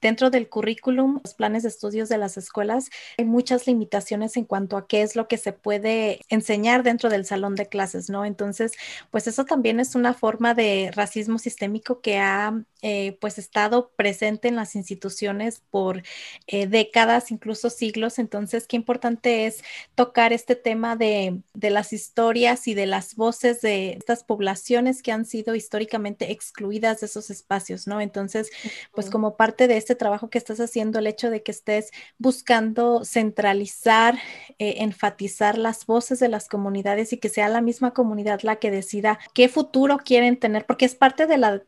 Dentro 0.00 0.30
del 0.30 0.48
currículum, 0.48 1.20
los 1.22 1.34
planes 1.34 1.62
de 1.62 1.68
estudios 1.68 2.08
de 2.08 2.18
las 2.18 2.36
escuelas, 2.36 2.90
hay 3.18 3.24
muchas 3.24 3.66
limitaciones 3.66 4.36
en 4.36 4.44
cuanto 4.44 4.76
a 4.76 4.86
qué 4.86 5.02
es 5.02 5.16
lo 5.16 5.28
que 5.28 5.36
se 5.36 5.52
puede 5.52 6.20
enseñar 6.28 6.82
dentro 6.82 7.10
del 7.10 7.24
salón 7.24 7.54
de 7.54 7.66
clases, 7.66 8.08
¿no? 8.08 8.24
Entonces, 8.24 8.72
pues 9.10 9.26
eso 9.26 9.44
también 9.44 9.80
es 9.80 9.94
una 9.94 10.14
forma 10.14 10.54
de 10.54 10.90
racismo 10.94 11.38
sistémico 11.38 12.00
que 12.00 12.18
ha 12.18 12.62
eh, 12.82 13.18
pues 13.20 13.38
estado 13.38 13.90
presente 13.94 14.48
en 14.48 14.56
las 14.56 14.74
instituciones 14.74 15.62
por 15.70 16.02
eh, 16.46 16.66
décadas, 16.66 17.30
incluso 17.30 17.68
siglos. 17.68 18.18
Entonces, 18.18 18.66
qué 18.66 18.76
importante 18.76 19.46
es 19.46 19.62
tocar 19.94 20.32
este 20.32 20.56
tema 20.56 20.96
de, 20.96 21.42
de 21.52 21.70
las 21.70 21.92
historias 21.92 22.66
y 22.68 22.74
de 22.74 22.86
las 22.86 23.16
voces 23.16 23.60
de 23.60 23.92
estas 23.92 24.24
poblaciones 24.24 25.02
que 25.02 25.12
han 25.12 25.26
sido 25.26 25.54
históricamente 25.54 26.32
excluidas 26.32 27.00
de 27.00 27.06
esos 27.06 27.30
espacios, 27.30 27.86
¿no? 27.86 28.00
Entonces, 28.00 28.50
pues 28.92 29.10
como 29.10 29.36
parte 29.36 29.68
de 29.68 29.76
este 29.76 29.89
este 29.90 29.98
trabajo 29.98 30.30
que 30.30 30.38
estás 30.38 30.60
haciendo, 30.60 31.00
el 31.00 31.08
hecho 31.08 31.30
de 31.30 31.42
que 31.42 31.50
estés 31.50 31.90
buscando 32.16 33.04
centralizar, 33.04 34.14
eh, 34.60 34.76
enfatizar 34.78 35.58
las 35.58 35.84
voces 35.84 36.20
de 36.20 36.28
las 36.28 36.48
comunidades 36.48 37.12
y 37.12 37.18
que 37.18 37.28
sea 37.28 37.48
la 37.48 37.60
misma 37.60 37.92
comunidad 37.92 38.42
la 38.42 38.56
que 38.56 38.70
decida 38.70 39.18
qué 39.34 39.48
futuro 39.48 39.98
quieren 39.98 40.38
tener, 40.38 40.64
porque 40.64 40.84
es 40.84 40.94
parte 40.94 41.26
de 41.26 41.38
la 41.38 41.64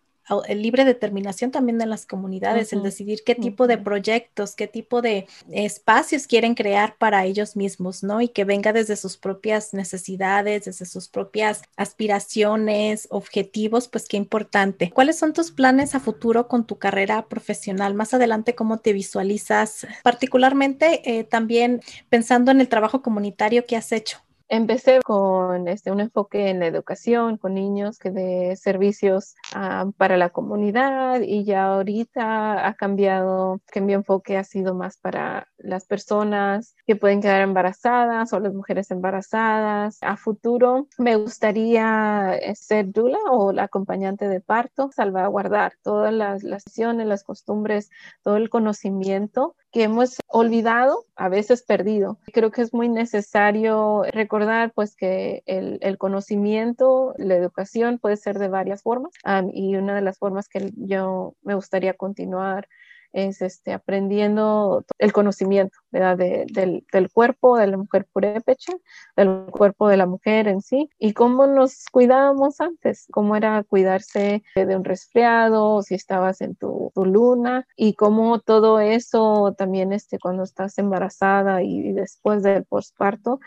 libre 0.55 0.85
determinación 0.85 1.50
también 1.50 1.79
de 1.79 1.87
las 1.87 2.07
comunidades, 2.07 2.73
el 2.73 2.83
decidir 2.83 3.21
qué 3.25 3.35
tipo 3.35 3.67
de 3.67 3.79
proyectos, 3.79 4.55
qué 4.55 4.67
tipo 4.67 5.02
de 5.02 5.26
espacios 5.50 6.26
quieren 6.26 6.55
crear 6.55 6.97
para 6.97 7.25
ellos 7.25 7.57
mismos, 7.57 8.02
¿no? 8.02 8.21
Y 8.21 8.29
que 8.29 8.45
venga 8.45 8.73
desde 8.73 8.97
sus 8.97 9.17
propias 9.17 9.75
necesidades, 9.75 10.64
desde 10.64 10.87
sus 10.87 11.09
propias 11.09 11.62
aspiraciones, 11.76 13.09
objetivos, 13.11 13.88
pues 13.88 14.07
qué 14.09 14.17
importante. 14.17 14.91
¿Cuáles 14.91 15.19
son 15.19 15.33
tus 15.33 15.50
planes 15.50 15.95
a 15.95 16.00
futuro 16.00 16.49
con 16.49 16.67
tu 16.67 16.79
carrera 16.79 17.26
profesional? 17.26 17.95
Más 17.95 18.14
adelante, 18.14 18.55
¿cómo 18.55 18.79
te 18.79 18.93
visualizas? 18.93 19.87
Particularmente 20.02 21.19
eh, 21.19 21.25
también 21.25 21.81
pensando 22.09 22.50
en 22.50 22.61
el 22.61 22.69
trabajo 22.69 23.02
comunitario 23.02 23.67
que 23.67 23.76
has 23.76 23.93
hecho. 23.93 24.19
Empecé 24.54 25.00
con 25.02 25.66
este, 25.66 25.90
un 25.90 26.00
enfoque 26.00 26.50
en 26.50 26.61
la 26.61 26.66
educación 26.66 27.38
con 27.38 27.54
niños 27.54 27.99
que 27.99 28.11
de 28.11 28.54
servicios 28.56 29.35
ah, 29.54 29.87
para 29.97 30.18
la 30.18 30.28
comunidad 30.28 31.23
y 31.23 31.44
ya 31.44 31.64
ahorita 31.64 32.68
ha 32.68 32.75
cambiado, 32.75 33.62
que 33.73 33.80
mi 33.80 33.94
enfoque 33.94 34.37
ha 34.37 34.44
sido 34.44 34.75
más 34.75 34.99
para 34.99 35.49
las 35.56 35.87
personas 35.87 36.76
que 36.87 36.97
pueden 36.97 37.23
quedar 37.23 37.40
embarazadas 37.40 38.35
o 38.35 38.40
las 38.40 38.52
mujeres 38.52 38.90
embarazadas. 38.90 39.97
A 40.02 40.18
futuro 40.18 40.87
me 40.99 41.16
gustaría 41.16 42.37
eh, 42.37 42.54
ser 42.54 42.92
dula 42.92 43.21
o 43.30 43.52
la 43.52 43.62
acompañante 43.62 44.28
de 44.28 44.42
parto, 44.42 44.90
salvaguardar 44.94 45.78
todas 45.82 46.12
las, 46.12 46.42
las 46.42 46.64
las 46.76 47.25
costumbres, 47.25 47.88
todo 48.23 48.37
el 48.37 48.50
conocimiento 48.50 49.56
que 49.73 49.85
hemos 49.85 50.19
olvidado, 50.29 51.07
a 51.17 51.29
veces 51.29 51.62
perdido. 51.62 52.19
Creo 52.33 52.50
que 52.50 52.62
es 52.62 52.75
muy 52.75 52.88
necesario 52.88 54.05
recordar 54.12 54.73
pues 54.75 54.95
que 54.95 55.43
el, 55.47 55.79
el 55.81 55.97
conocimiento, 55.97 57.14
la 57.17 57.35
educación 57.37 57.99
puede 57.99 58.17
ser 58.17 58.38
de 58.38 58.49
varias 58.49 58.83
formas 58.83 59.12
y 59.52 59.76
una 59.76 59.95
de 59.95 60.02
las 60.02 60.19
formas 60.19 60.49
que 60.49 60.73
yo 60.76 61.35
me 61.43 61.55
gustaría 61.55 61.95
continuar 61.95 62.69
es 63.12 63.42
este, 63.42 63.73
aprendiendo 63.73 64.85
el 64.99 65.12
conocimiento 65.12 65.76
del, 65.90 66.47
del, 66.92 67.11
cuerpo 67.12 67.59
de 67.59 67.66
la 67.66 67.76
mujer 67.76 68.07
purépecha, 68.12 68.73
del 69.16 69.47
cuerpo 69.50 69.88
de 69.88 69.97
la 69.97 70.07
mujer 70.07 70.49
en 70.49 70.62
sí, 70.62 70.90
y 70.99 71.12
cómo 71.12 71.47
nos 71.47 71.85
cuidábamos 71.90 72.61
antes, 72.61 73.07
cómo 73.12 73.37
era 73.37 73.62
cuidarse 73.64 74.42
de 74.54 74.76
un 74.76 74.85
resfriado, 74.85 75.83
si 75.83 75.95
estabas 75.95 76.40
en 76.40 76.54
tu, 76.57 76.90
tu 76.95 77.04
luna, 77.04 77.66
y 77.76 77.95
cómo 77.95 78.40
todo 78.40 78.81
eso 78.81 79.54
también 79.57 79.92
este, 79.92 80.19
cuando 80.19 80.42
estás 80.42 80.78
embarazada 80.78 81.62
y, 81.62 81.92
después 81.92 82.42
del 82.42 82.64
posparto, 82.64 83.40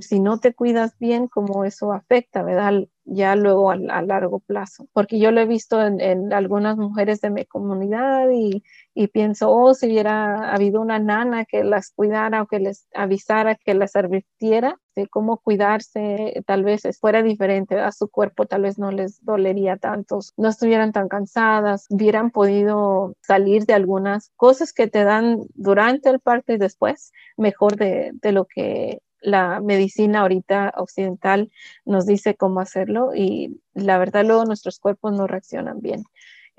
si 0.00 0.20
no 0.20 0.38
te 0.38 0.54
cuidas 0.54 0.96
bien, 0.98 1.28
cómo 1.28 1.64
eso 1.64 1.92
afecta, 1.92 2.42
¿verdad? 2.42 2.86
Ya 3.10 3.34
luego 3.34 3.70
a, 3.72 3.76
largo 3.76 4.38
plazo, 4.38 4.86
porque 4.92 5.18
yo 5.18 5.32
lo 5.32 5.40
he 5.40 5.46
visto 5.46 5.82
en, 5.82 6.32
algunas 6.32 6.76
mujeres 6.76 7.20
de 7.20 7.30
mi 7.30 7.44
comunidad 7.44 8.28
y, 8.30 8.62
pienso, 9.08 9.50
oh, 9.50 9.74
si 9.74 9.86
hubiera 9.86 10.52
habido 10.54 10.80
una 10.80 10.98
nana 10.98 11.44
que 11.44 11.64
las 11.64 11.90
cuidara 11.90 12.42
o 12.42 12.46
que 12.46 12.60
les 12.60 12.86
avisara, 12.94 13.56
que 13.56 13.74
las 13.74 13.96
advirtiera 13.96 14.78
de 14.94 15.08
cómo 15.08 15.38
cuidarse, 15.38 16.42
tal 16.46 16.62
vez 16.64 16.82
fuera 17.00 17.22
diferente 17.22 17.80
a 17.80 17.90
su 17.92 18.08
cuerpo, 18.08 18.46
tal 18.46 18.62
vez 18.62 18.78
no 18.78 18.92
les 18.92 19.24
dolería 19.24 19.76
tanto, 19.76 20.20
no 20.36 20.48
estuvieran 20.48 20.92
tan 20.92 21.08
cansadas, 21.08 21.86
hubieran 21.90 22.30
podido 22.30 23.14
salir 23.22 23.64
de 23.64 23.74
algunas 23.74 24.30
cosas 24.36 24.72
que 24.72 24.86
te 24.86 25.04
dan 25.04 25.40
durante 25.54 26.10
el 26.10 26.20
parto 26.20 26.52
y 26.52 26.58
después, 26.58 27.12
mejor 27.36 27.76
de 27.76 28.32
lo 28.32 28.44
que 28.44 29.00
la 29.20 29.60
medicina 29.60 30.20
ahorita 30.20 30.72
occidental 30.76 31.50
nos 31.84 32.06
dice 32.06 32.36
cómo 32.36 32.60
hacerlo 32.60 33.14
y 33.14 33.60
la 33.74 33.98
verdad 33.98 34.24
luego 34.24 34.44
nuestros 34.44 34.78
cuerpos 34.80 35.12
no 35.12 35.26
reaccionan 35.26 35.80
bien. 35.80 36.04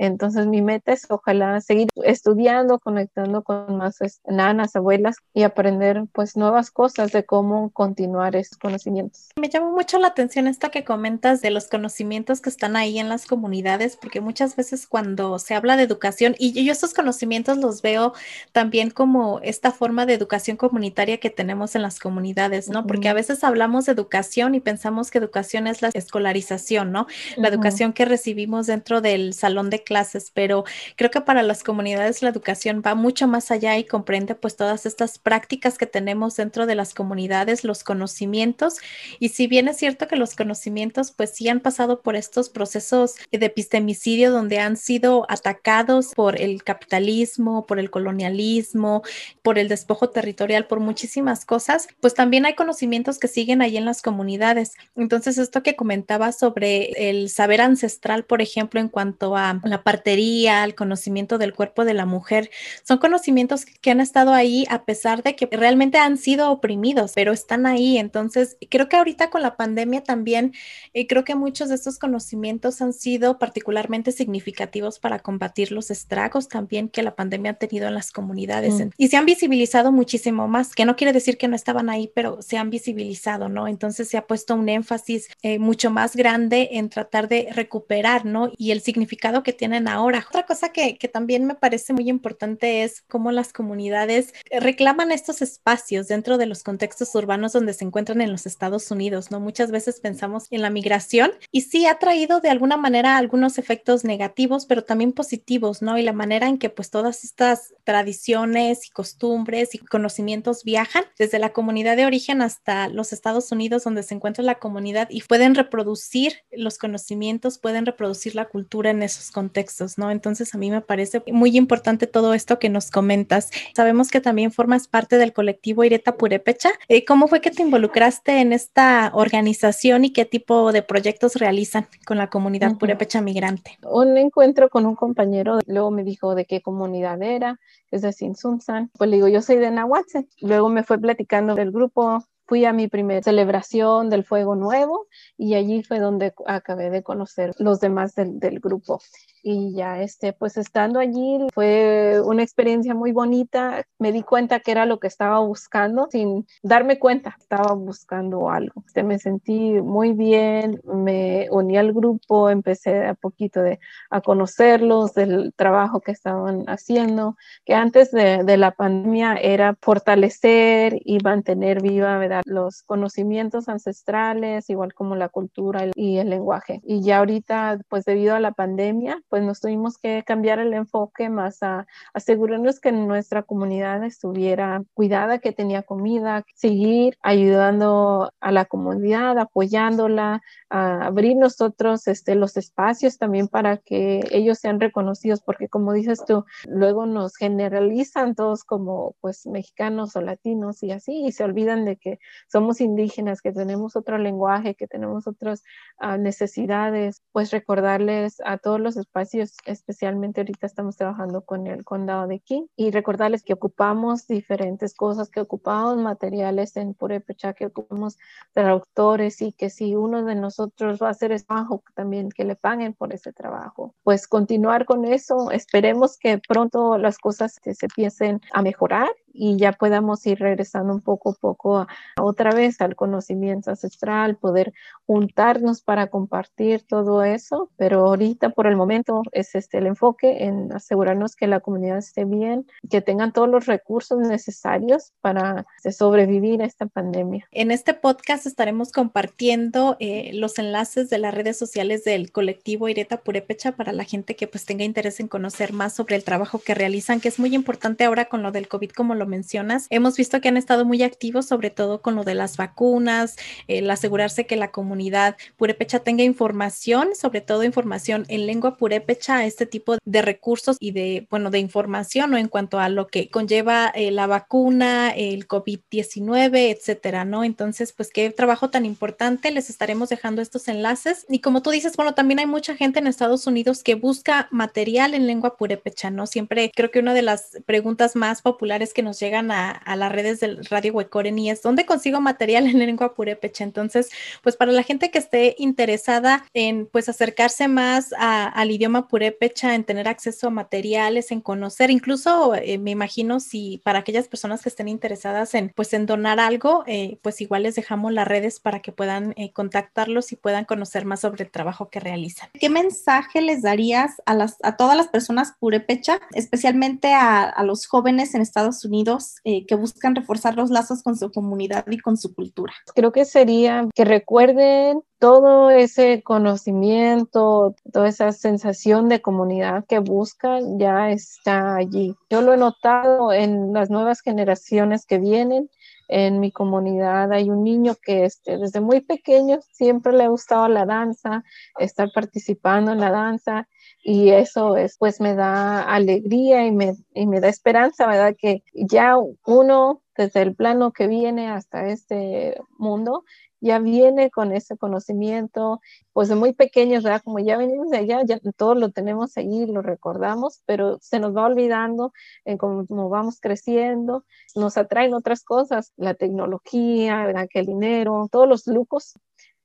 Entonces 0.02 0.48
mi 0.48 0.64
meta 0.64 0.94
es 0.94 1.06
ojalá 1.10 1.62
seguir 1.62 1.88
estudiando, 2.04 2.80
conectando 2.80 3.44
con 3.44 3.78
más 3.78 4.00
nanas, 4.26 4.76
abuelas 4.76 5.18
y 5.32 5.44
aprender 5.44 6.06
pues 6.12 6.36
nuevas 6.36 6.72
cosas 6.72 7.12
de 7.12 7.24
cómo 7.24 7.70
continuar 7.70 8.36
esos 8.36 8.58
conocimientos. 8.58 9.30
Me 9.40 9.48
llama 9.48 9.70
mucho 9.70 10.00
la 10.00 10.08
atención 10.08 10.48
esto 10.48 10.72
que 10.72 10.84
comentas 10.84 11.42
de 11.42 11.52
los 11.52 11.68
conocimientos 11.68 12.42
que 12.42 12.50
están 12.50 12.76
ahí 12.76 12.98
en 12.98 13.10
las 13.10 13.28
comunidades, 13.28 13.96
porque 13.96 14.22
muchas 14.22 14.56
veces 14.56 14.88
cuando 14.88 15.38
se 15.38 15.54
habla 15.54 15.78
de 15.78 15.84
educación, 15.84 16.34
y 16.40 16.66
yo 16.66 16.72
estos 16.72 16.96
conocimientos 16.96 17.60
los 17.60 17.84
veo 17.84 18.14
también 18.54 18.90
como 18.90 19.40
esta 19.44 19.72
forma 19.72 20.08
de 20.08 20.16
educación 20.16 20.58
comunitaria 20.58 21.20
que 21.20 21.30
tenemos 21.30 21.76
en 21.76 21.84
las 21.84 22.00
comunidades, 22.00 22.70
¿no? 22.70 22.88
Porque 22.88 23.08
a 23.08 23.14
veces 23.14 23.44
hablamos 23.44 23.86
de 23.86 23.92
educación 23.92 24.56
y 24.56 24.62
pensamos 24.62 25.12
que 25.12 25.20
educación 25.20 25.68
es 25.68 25.84
la 25.84 25.92
escolarización, 25.94 26.92
¿no? 26.92 27.06
La 27.38 27.50
educación 27.50 27.94
que 27.94 28.06
recibimos 28.06 28.66
dentro 28.66 29.02
del 29.02 29.36
salón 29.36 29.70
de 29.70 29.84
clases, 29.92 30.32
pero 30.34 30.64
creo 30.96 31.12
que 31.12 31.20
para 31.20 31.44
las 31.44 31.64
comunidades 31.64 32.22
la 32.22 32.30
educación 32.30 32.82
va 32.82 32.96
mucho 32.96 33.28
más 33.28 33.52
allá 33.52 33.78
y 33.78 33.84
comprende 33.84 34.36
pues 34.36 34.56
todas 34.56 34.86
estas 34.86 35.20
prácticas 35.20 35.78
que 35.78 35.86
tenemos 35.86 36.38
dentro 36.38 36.66
de 36.66 36.76
las 36.76 36.94
comunidades, 36.94 37.66
los 37.66 37.84
conocimientos. 37.84 38.78
Y 39.20 39.30
si 39.30 39.48
bien 39.48 39.68
es 39.68 39.76
cierto 39.76 40.08
que 40.08 40.16
los 40.16 40.34
conocimientos 40.34 41.12
pues 41.12 41.32
sí 41.32 41.50
han 41.50 41.60
pasado 41.60 42.02
por 42.02 42.16
estos 42.16 42.48
procesos 42.48 43.16
de 43.34 43.46
epistemicidio 43.46 44.32
donde 44.32 44.60
han 44.60 44.78
sido 44.78 45.26
atacados 45.28 46.14
por 46.16 46.40
el 46.40 46.64
capitalismo, 46.64 47.66
por 47.66 47.78
el 47.78 47.92
colonialismo, 47.92 49.04
por 49.44 49.60
el 49.60 49.68
despojo 49.68 50.10
territorial, 50.10 50.68
por 50.68 50.80
muchísimas 50.80 51.44
cosas, 51.44 51.90
pues 52.00 52.14
también 52.14 52.46
hay 52.46 52.56
conocimientos 52.56 53.20
que 53.20 53.28
siguen 53.28 53.62
ahí 53.62 53.76
en 53.76 53.84
las 53.84 54.02
comunidades. 54.02 54.72
Entonces, 54.96 55.38
esto 55.38 55.64
que 55.64 55.76
comentaba 55.76 56.32
sobre 56.32 57.10
el 57.10 57.28
saber 57.28 57.60
ancestral, 57.60 58.24
por 58.24 58.42
ejemplo, 58.42 58.80
en 58.80 58.88
cuanto 58.88 59.36
a 59.36 59.60
la 59.64 59.81
partería, 59.84 60.64
el 60.64 60.76
conocimiento 60.76 61.38
del 61.38 61.54
cuerpo 61.54 61.86
de 61.86 61.94
la 61.94 62.06
mujer, 62.06 62.50
son 62.84 62.98
conocimientos 62.98 63.66
que 63.66 63.92
han 63.92 64.00
estado 64.00 64.34
ahí 64.34 64.66
a 64.70 64.86
pesar 64.86 65.24
de 65.24 65.36
que 65.36 65.48
realmente 65.52 65.98
han 65.98 66.18
sido 66.18 66.52
oprimidos, 66.52 67.14
pero 67.16 67.32
están 67.32 67.66
ahí. 67.66 67.98
Entonces, 67.98 68.58
creo 68.70 68.90
que 68.90 68.98
ahorita 68.98 69.30
con 69.30 69.42
la 69.42 69.58
pandemia 69.58 70.04
también, 70.04 70.54
eh, 70.94 71.08
creo 71.08 71.24
que 71.24 71.36
muchos 71.36 71.70
de 71.70 71.76
estos 71.76 72.00
conocimientos 72.00 72.82
han 72.82 72.94
sido 72.94 73.40
particularmente 73.40 74.12
significativos 74.12 75.00
para 75.00 75.20
combatir 75.20 75.72
los 75.72 75.92
estragos 75.92 76.48
también 76.48 76.90
que 76.90 77.04
la 77.04 77.16
pandemia 77.16 77.52
ha 77.52 77.56
tenido 77.56 77.88
en 77.88 77.96
las 77.96 78.12
comunidades. 78.12 78.74
Mm. 78.74 78.90
Y 78.98 79.08
se 79.08 79.18
han 79.18 79.26
visibilizado 79.26 79.92
muchísimo 79.92 80.48
más, 80.48 80.76
que 80.76 80.86
no 80.86 80.96
quiere 80.96 81.14
decir 81.14 81.38
que 81.38 81.48
no 81.48 81.56
estaban 81.56 81.90
ahí, 81.90 82.12
pero 82.14 82.42
se 82.42 82.58
han 82.58 82.70
visibilizado, 82.70 83.50
¿no? 83.50 83.68
Entonces 83.68 84.08
se 84.08 84.18
ha 84.18 84.28
puesto 84.28 84.56
un 84.56 84.70
énfasis 84.70 85.30
eh, 85.42 85.60
mucho 85.60 85.92
más 85.92 86.16
grande 86.16 86.70
en 86.74 86.90
tratar 86.90 87.28
de 87.28 87.50
recuperar, 87.52 88.26
¿no? 88.26 88.52
Y 88.58 88.72
el 88.72 88.82
significado 88.82 89.44
que 89.44 89.54
tiene 89.62 89.88
ahora. 89.92 90.26
Otra 90.28 90.48
cosa 90.48 90.70
que, 90.70 90.98
que 90.98 91.08
también 91.08 91.46
me 91.46 91.54
parece 91.54 91.94
muy 91.94 92.10
importante 92.10 92.82
es 92.82 93.04
cómo 93.04 93.32
las 93.32 93.54
comunidades 93.54 94.34
reclaman 94.60 95.12
estos 95.12 95.44
espacios 95.44 96.08
dentro 96.08 96.40
de 96.40 96.48
los 96.48 96.64
contextos 96.64 97.14
urbanos 97.14 97.54
donde 97.54 97.76
se 97.76 97.86
encuentran 97.86 98.22
en 98.22 98.32
los 98.32 98.48
Estados 98.48 98.90
Unidos, 98.90 99.30
¿no? 99.30 99.40
Muchas 99.40 99.70
veces 99.70 100.00
pensamos 100.00 100.48
en 100.50 100.64
la 100.64 100.72
migración 100.72 101.34
y 101.52 101.62
sí 101.62 101.86
ha 101.86 102.00
traído 102.00 102.40
de 102.40 102.50
alguna 102.50 102.76
manera 102.76 103.18
algunos 103.18 103.60
efectos 103.60 104.04
negativos, 104.04 104.66
pero 104.66 104.84
también 104.84 105.12
positivos, 105.12 105.84
¿no? 105.84 105.96
Y 106.00 106.02
la 106.02 106.14
manera 106.14 106.48
en 106.48 106.58
que 106.58 106.72
pues 106.72 106.90
todas 106.90 107.24
estas 107.24 107.76
tradiciones 107.84 108.88
y 108.88 108.90
costumbres 108.90 109.76
y 109.76 109.78
conocimientos 109.78 110.64
viajan 110.64 111.04
desde 111.20 111.38
la 111.38 111.54
comunidad 111.54 111.98
de 111.98 112.08
origen 112.08 112.42
hasta 112.42 112.88
los 112.88 113.14
Estados 113.14 113.52
Unidos 113.52 113.84
donde 113.84 114.02
se 114.02 114.16
encuentra 114.16 114.44
la 114.44 114.58
comunidad 114.58 115.08
y 115.12 115.22
pueden 115.22 115.54
reproducir 115.54 116.38
los 116.52 116.80
conocimientos, 116.80 117.60
pueden 117.60 117.86
reproducir 117.86 118.34
la 118.34 118.46
cultura 118.46 118.90
en 118.90 119.04
esos 119.04 119.30
contextos 119.30 119.51
¿no? 119.98 120.12
Entonces 120.12 120.54
a 120.56 120.58
mí 120.58 120.72
me 120.72 120.82
parece 120.82 121.24
muy 121.32 121.58
importante 121.58 122.08
todo 122.08 122.34
esto 122.34 122.60
que 122.60 122.70
nos 122.70 122.92
comentas. 122.92 123.50
Sabemos 123.76 124.10
que 124.10 124.22
también 124.22 124.52
formas 124.52 124.88
parte 124.88 125.18
del 125.18 125.34
colectivo 125.34 125.84
Ireta 125.84 126.16
Purepecha. 126.18 126.72
Eh, 126.88 127.06
¿Cómo 127.06 127.28
fue 127.28 127.42
que 127.42 127.52
te 127.52 127.64
involucraste 127.64 128.40
en 128.40 128.54
esta 128.54 129.12
organización 129.14 130.06
y 130.06 130.14
qué 130.14 130.26
tipo 130.26 130.72
de 130.72 130.82
proyectos 130.84 131.36
realizan 131.36 131.88
con 132.06 132.18
la 132.18 132.30
comunidad 132.30 132.78
Purepecha 132.78 133.22
migrante? 133.22 133.78
Un 133.84 134.18
encuentro 134.18 134.70
con 134.70 134.86
un 134.86 134.96
compañero, 134.96 135.60
luego 135.68 135.92
me 135.92 136.04
dijo 136.04 136.36
de 136.36 136.46
qué 136.46 136.62
comunidad 136.62 137.22
era, 137.22 137.60
es 137.92 138.02
de 138.02 138.14
Sinsunsan. 138.14 138.90
Pues 138.98 139.10
le 139.10 139.18
digo, 139.18 139.28
yo 139.28 139.42
soy 139.42 139.58
de 139.58 139.72
Nahuatl. 139.72 140.20
Luego 140.42 140.70
me 140.70 140.84
fue 140.84 140.98
platicando 141.00 141.56
del 141.56 141.72
grupo 141.72 142.24
fui 142.52 142.66
a 142.66 142.74
mi 142.74 142.90
primera 142.90 143.24
celebración 143.24 144.10
del 144.10 144.26
Fuego 144.26 144.58
Nuevo 144.58 145.08
y 145.38 145.54
allí 145.54 145.84
fue 145.84 146.00
donde 146.00 146.34
acabé 146.48 146.90
de 146.90 147.02
conocer 147.02 147.54
los 147.60 147.80
demás 147.80 148.14
del, 148.14 148.40
del 148.40 148.60
grupo 148.60 149.00
y 149.44 149.74
ya 149.74 150.02
este 150.02 150.34
pues 150.34 150.58
estando 150.58 151.00
allí 151.00 151.40
fue 151.54 152.22
una 152.24 152.44
experiencia 152.44 152.94
muy 152.94 153.12
bonita. 153.12 153.86
Me 154.00 154.12
di 154.12 154.24
cuenta 154.24 154.60
que 154.60 154.72
era 154.72 154.86
lo 154.86 155.00
que 155.00 155.08
estaba 155.08 155.40
buscando 155.40 156.08
sin 156.12 156.46
darme 156.64 157.00
cuenta 157.00 157.36
estaba 157.40 157.74
buscando 157.74 158.50
algo. 158.50 158.84
Este, 158.86 159.04
me 159.04 159.20
sentí 159.20 159.74
muy 159.82 160.14
bien 160.14 160.82
me 160.84 161.48
uní 161.52 161.78
al 161.78 161.94
grupo 161.94 162.50
empecé 162.50 163.06
a 163.06 163.14
poquito 163.14 163.62
de 163.62 163.80
a 164.10 164.22
conocerlos 164.22 165.14
del 165.14 165.54
trabajo 165.56 166.02
que 166.02 166.12
estaban 166.12 166.66
haciendo 166.68 167.36
que 167.66 167.74
antes 167.74 168.12
de, 168.12 168.44
de 168.44 168.58
la 168.58 168.72
pandemia 168.72 169.36
era 169.36 169.76
fortalecer 169.82 171.00
y 171.04 171.20
mantener 171.20 171.82
viva 171.82 172.18
¿verdad? 172.18 172.44
los 172.46 172.84
conocimientos 172.84 173.70
ancestrales 173.70 174.70
igual 174.70 174.94
como 174.94 175.16
la 175.16 175.30
cultura 175.30 175.88
y 175.96 176.18
el 176.18 176.30
lenguaje. 176.30 176.82
Y 176.84 177.02
ya 177.02 177.20
ahorita 177.20 177.80
pues 177.90 178.06
debido 178.06 178.36
a 178.36 178.40
la 178.40 178.52
pandemia 178.52 179.22
pues 179.32 179.44
nos 179.44 179.62
tuvimos 179.62 179.98
que 179.98 180.24
cambiar 180.28 180.60
el 180.60 180.74
enfoque 180.74 181.30
más 181.30 181.64
a 181.64 181.88
asegurarnos 182.14 182.82
que 182.82 182.92
nuestra 182.92 183.44
comunidad 183.44 184.04
estuviera 184.04 184.84
cuidada, 184.94 185.40
que 185.40 185.54
tenía 185.54 185.84
comida, 185.84 186.44
seguir 186.54 187.18
ayudando 187.22 188.34
a 188.42 188.52
la 188.52 188.66
comunidad, 188.66 189.40
apoyándola, 189.40 190.42
abrir 190.68 191.38
nosotros 191.38 192.08
este, 192.08 192.36
los 192.36 192.58
espacios 192.58 193.18
también 193.18 193.48
para 193.48 193.78
que 193.78 194.20
ellos 194.32 194.60
sean 194.60 194.82
reconocidos, 194.82 195.42
porque 195.42 195.70
como 195.70 195.94
dices 195.94 196.26
tú, 196.28 196.44
luego 196.68 197.06
nos 197.06 197.38
generalizan 197.38 198.36
todos 198.36 198.66
como 198.66 199.16
pues 199.22 199.48
mexicanos 199.48 200.18
o 200.18 200.22
latinos 200.22 200.84
y 200.84 200.92
así, 200.92 201.26
y 201.26 201.32
se 201.32 201.46
olvidan 201.46 201.86
de 201.86 201.96
que 201.96 202.20
somos 202.50 202.82
indígenas, 202.82 203.42
que 203.42 203.54
tenemos 203.54 203.96
otro 203.96 204.18
lenguaje, 204.18 204.76
que 204.76 204.88
tenemos 204.88 205.26
otras 205.26 205.64
uh, 206.02 206.18
necesidades, 206.18 207.22
pues 207.32 207.52
recordarles 207.52 208.42
a 208.44 208.58
todos 208.58 208.82
los 208.82 208.98
espacios, 208.98 209.21
especialmente 209.22 210.42
ahorita 210.42 210.68
estamos 210.68 210.96
trabajando 210.96 211.42
con 211.42 211.68
el 211.68 211.84
condado 211.84 212.28
de 212.28 212.40
King, 212.40 212.68
y 212.76 212.92
recordarles 212.92 213.44
que 213.44 213.54
ocupamos 213.54 214.28
diferentes 214.28 214.94
cosas, 214.94 215.30
que 215.30 215.42
ocupamos 215.42 215.98
materiales 215.98 216.78
en 216.78 216.94
Purepecha, 216.94 217.54
que 217.54 217.68
ocupamos 217.68 218.18
traductores 218.54 219.42
y 219.42 219.54
que 219.54 219.70
si 219.70 219.96
uno 219.96 220.24
de 220.24 220.36
nosotros 220.36 221.02
va 221.02 221.08
a 221.08 221.12
hacer 221.12 221.32
ese 221.32 221.46
trabajo 221.46 221.84
también, 221.96 222.30
que 222.30 222.46
le 222.46 222.56
paguen 222.56 222.94
por 222.94 223.14
ese 223.14 223.34
trabajo. 223.34 223.96
Pues 224.04 224.28
continuar 224.28 224.86
con 224.86 225.06
eso, 225.06 225.52
esperemos 225.52 226.18
que 226.18 226.40
pronto 226.40 226.98
las 226.98 227.18
cosas 227.18 227.60
se, 227.62 227.74
se 227.74 227.86
empiecen 227.86 228.42
a 228.54 228.62
mejorar 228.62 229.10
y 229.34 229.58
ya 229.58 229.74
podamos 229.74 230.26
ir 230.26 230.40
regresando 230.40 230.94
un 230.94 231.02
poco 231.02 231.32
a 231.32 231.34
poco 231.34 231.78
a, 231.80 231.88
otra 232.20 232.52
vez 232.52 232.82
al 232.82 232.96
conocimiento 232.96 233.70
ancestral, 233.70 234.38
poder 234.38 234.74
juntarnos 235.06 235.82
para 235.82 236.08
compartir 236.08 236.84
todo 236.88 237.24
eso, 237.24 237.70
pero 237.78 238.08
ahorita 238.08 238.52
por 238.52 238.68
el 238.68 238.76
momento 238.76 239.24
es 239.32 239.56
este 239.56 239.78
el 239.78 239.88
enfoque 239.88 240.46
en 240.46 240.72
asegurarnos 240.72 241.36
que 241.36 241.48
la 241.48 241.60
comunidad 241.60 241.98
esté 241.98 242.26
bien, 242.26 242.66
que 242.90 243.02
tengan 243.02 243.34
todos 243.34 243.50
los 243.50 243.66
recursos 243.66 244.20
necesarios 244.20 245.14
para 245.22 245.66
este, 245.78 245.92
sobrevivir 245.92 246.62
a 246.62 246.66
esta 246.66 246.86
pandemia. 246.86 247.48
En 247.52 247.72
este 247.72 247.94
podcast 247.94 248.46
estaremos 248.46 248.92
compartiendo 248.92 249.98
eh, 250.00 250.32
los 250.34 250.60
enlaces 250.60 251.10
de 251.10 251.18
las 251.18 251.34
redes 251.34 251.58
sociales 251.58 252.04
del 252.04 252.32
colectivo 252.32 252.90
Ireta 252.90 253.18
Purepecha 253.18 253.74
para 253.74 253.94
la 253.94 254.04
gente 254.04 254.36
que 254.36 254.48
pues 254.48 254.66
tenga 254.66 254.84
interés 254.84 255.20
en 255.20 255.28
conocer 255.28 255.74
más 255.74 255.94
sobre 255.94 256.16
el 256.16 256.24
trabajo 256.24 256.60
que 256.60 256.74
realizan, 256.74 257.20
que 257.20 257.28
es 257.28 257.40
muy 257.40 257.54
importante 257.56 258.04
ahora 258.04 258.26
con 258.26 258.44
lo 258.44 258.52
del 258.52 258.68
COVID 258.68 258.92
como 258.92 259.16
mencionas, 259.26 259.88
hemos 259.90 260.18
visto 260.18 260.42
que 260.42 260.50
han 260.50 260.58
estado 260.58 260.86
muy 260.86 261.04
activos, 261.04 261.46
sobre 261.46 261.70
todo 261.70 262.02
con 262.02 262.16
lo 262.16 262.24
de 262.24 262.36
las 262.36 262.58
vacunas, 262.58 263.36
el 263.68 263.90
asegurarse 263.90 264.46
que 264.46 264.56
la 264.56 264.72
comunidad 264.72 265.38
purépecha 265.58 266.00
tenga 266.00 266.24
información, 266.24 267.16
sobre 267.16 267.42
todo 267.42 267.64
información 267.64 268.26
en 268.28 268.46
lengua 268.46 268.78
purépecha, 268.78 269.46
este 269.46 269.66
tipo 269.66 269.98
de 270.04 270.22
recursos 270.22 270.78
y 270.80 270.92
de, 270.92 271.28
bueno, 271.30 271.50
de 271.50 271.60
información, 271.60 272.32
¿no? 272.32 272.38
En 272.38 272.48
cuanto 272.48 272.80
a 272.80 272.90
lo 272.90 273.08
que 273.08 273.30
conlleva 273.30 273.92
eh, 273.96 274.12
la 274.12 274.28
vacuna, 274.28 275.12
el 275.12 275.48
COVID-19, 275.48 276.72
etcétera, 276.72 277.26
¿no? 277.26 277.44
Entonces, 277.44 277.94
pues 277.94 278.12
qué 278.12 278.30
trabajo 278.30 278.70
tan 278.70 278.86
importante, 278.86 279.52
les 279.52 279.70
estaremos 279.70 280.10
dejando 280.10 280.42
estos 280.42 280.68
enlaces. 280.68 281.26
Y 281.30 281.40
como 281.40 281.62
tú 281.62 281.72
dices, 281.72 281.96
bueno, 281.96 282.14
también 282.14 282.40
hay 282.40 282.46
mucha 282.46 282.76
gente 282.76 283.00
en 283.00 283.08
Estados 283.08 283.48
Unidos 283.48 283.84
que 283.84 283.96
busca 283.96 284.48
material 284.52 285.14
en 285.14 285.28
lengua 285.28 285.58
purépecha, 285.58 286.10
¿no? 286.10 286.28
Siempre 286.28 286.72
creo 286.76 286.92
que 286.92 287.00
una 287.00 287.14
de 287.14 287.22
las 287.22 287.58
preguntas 287.66 288.16
más 288.16 288.42
populares 288.42 288.94
que 288.94 289.04
nos 289.04 289.11
llegan 289.20 289.52
a, 289.52 289.82
las 289.96 290.12
redes 290.12 290.40
del 290.40 290.66
Radio 290.66 290.94
Huecoren 290.94 291.38
y 291.38 291.50
es 291.50 291.62
dónde 291.62 291.86
consigo 291.86 292.22
material 292.22 292.68
en 292.68 292.80
lengua 292.80 293.14
purépecha. 293.14 293.64
Entonces, 293.64 294.10
pues 294.42 294.56
para 294.56 294.72
la 294.72 294.84
gente 294.84 295.12
que 295.12 295.20
esté 295.20 295.56
interesada 295.58 296.46
en 296.54 296.86
pues 296.86 297.10
acercarse 297.10 297.68
más 297.68 298.14
al 298.18 298.72
idioma 298.72 299.08
purépecha, 299.08 299.76
en 299.76 299.84
tener 299.84 300.08
acceso 300.08 300.48
a 300.48 300.52
materiales, 300.52 301.32
en 301.32 301.42
conocer, 301.42 301.92
incluso 301.92 302.56
eh, 302.56 302.78
me 302.78 302.92
imagino 302.92 303.40
si 303.40 303.82
para 303.84 304.00
aquellas 304.00 304.28
personas 304.28 304.62
que 304.62 304.70
estén 304.70 304.88
interesadas 304.88 305.54
en 305.54 305.72
pues 305.76 305.94
en 305.94 306.06
donar 306.06 306.40
algo, 306.40 306.84
eh, 306.88 307.20
pues 307.22 307.42
igual 307.42 307.64
les 307.64 307.76
dejamos 307.76 308.14
las 308.14 308.28
redes 308.28 308.60
para 308.60 308.82
que 308.82 308.92
puedan 308.92 309.34
eh, 309.38 309.52
contactarlos 309.52 310.32
y 310.32 310.36
puedan 310.36 310.66
conocer 310.66 311.06
más 311.06 311.22
sobre 311.22 311.44
el 311.44 311.52
trabajo 311.52 311.90
que 311.90 312.00
realizan. 312.00 312.50
¿Qué 312.60 312.70
mensaje 312.70 313.42
les 313.42 313.62
darías 313.62 314.22
a 314.26 314.34
las 314.34 314.58
a 314.64 314.78
todas 314.78 314.96
las 314.96 315.08
personas 315.08 315.54
purépecha, 315.60 316.20
especialmente 316.34 317.14
a 317.14 317.62
los 317.64 317.88
jóvenes 317.88 318.36
en 318.36 318.42
Estados 318.42 318.86
Unidos? 318.86 319.01
Eh, 319.44 319.66
que 319.66 319.76
buscan 319.76 320.16
reforzar 320.16 320.56
los 320.56 320.70
lazos 320.70 321.02
con 321.04 321.18
su 321.18 321.32
comunidad 321.32 321.86
y 321.90 321.98
con 322.00 322.18
su 322.18 322.34
cultura? 322.34 322.74
Creo 322.94 323.12
que 323.12 323.26
sería 323.26 323.88
que 323.96 324.06
recuerden 324.06 325.02
todo 325.20 325.70
ese 325.70 326.22
conocimiento, 326.24 327.76
toda 327.92 328.08
esa 328.08 328.32
sensación 328.32 329.10
de 329.10 329.22
comunidad 329.22 329.86
que 329.88 330.00
buscan 330.00 330.80
ya 330.80 331.12
está 331.12 331.76
allí. 331.76 332.16
Yo 332.30 332.42
lo 332.42 332.54
he 332.54 332.58
notado 332.58 333.34
en 333.34 333.74
las 333.74 333.90
nuevas 333.90 334.22
generaciones 334.22 335.06
que 335.06 335.20
vienen. 335.20 335.70
En 336.08 336.40
mi 336.40 336.52
comunidad 336.52 337.32
hay 337.32 337.50
un 337.50 337.64
niño 337.64 337.96
que 338.02 338.26
este, 338.26 338.58
desde 338.58 338.82
muy 338.82 339.02
pequeño 339.02 339.60
siempre 339.72 340.14
le 340.14 340.26
ha 340.26 340.28
gustado 340.28 340.68
la 340.68 340.86
danza, 340.86 341.44
estar 341.80 342.10
participando 342.14 342.92
en 342.92 343.00
la 343.00 343.12
danza 343.12 343.68
y 344.04 344.32
eso 344.32 344.78
es, 344.78 344.98
pues 344.98 345.22
me 345.22 345.36
da 345.36 345.84
alegría 345.84 346.66
y 346.66 346.72
me, 346.72 346.96
y 347.14 347.28
me 347.28 347.40
da 347.40 347.50
esperanza, 347.50 348.08
¿verdad? 348.08 348.36
Que 348.38 348.64
ya 348.74 349.16
uno 349.46 350.02
desde 350.18 350.42
el 350.42 350.56
plano 350.56 350.92
que 350.92 351.08
viene 351.08 351.50
hasta 351.50 351.88
este 351.88 352.60
mundo 352.78 353.24
ya 353.62 353.78
viene 353.80 354.32
con 354.32 354.52
ese 354.52 354.76
conocimiento, 354.76 355.82
pues 356.14 356.30
de 356.30 356.36
muy 356.36 356.54
pequeños, 356.54 357.04
¿verdad? 357.04 357.22
Como 357.24 357.40
ya 357.40 357.58
venimos 357.58 357.90
de 357.92 358.00
allá, 358.00 358.24
ya 358.26 358.40
todo 358.58 358.74
lo 358.74 358.90
tenemos 358.92 359.38
allí, 359.38 359.68
lo 359.68 359.84
recordamos, 359.84 360.64
pero 360.66 360.98
se 361.00 361.20
nos 361.20 361.36
va 361.36 361.46
olvidando 361.46 362.12
en 362.44 362.58
cómo, 362.58 362.86
vamos 363.10 363.40
creciendo, 363.40 364.26
nos 364.56 364.78
atraen 364.78 365.14
otras 365.14 365.44
cosas, 365.44 365.94
la 365.96 366.16
tecnología, 366.16 367.24
¿verdad? 367.26 367.48
Que 367.50 367.60
el 367.60 367.68
dinero, 367.68 368.28
todos 368.32 368.48
los 368.48 368.66
lujos, 368.66 369.14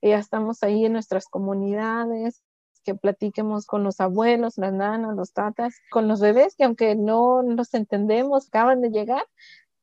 ya 0.01 0.19
estamos 0.19 0.61
ahí 0.61 0.85
en 0.85 0.93
nuestras 0.93 1.25
comunidades, 1.25 2.43
que 2.87 2.95
platiquemos 2.95 3.65
con 3.65 3.83
los 3.83 3.99
abuelos, 3.99 4.57
las 4.57 4.71
nanas, 4.71 5.13
los 5.13 5.33
tatas, 5.33 5.75
con 5.91 6.07
los 6.07 6.21
bebés 6.21 6.55
que 6.55 6.63
aunque 6.63 6.95
no 6.95 7.43
nos 7.43 7.73
entendemos, 7.73 8.47
acaban 8.47 8.79
de 8.79 8.91
llegar, 8.91 9.25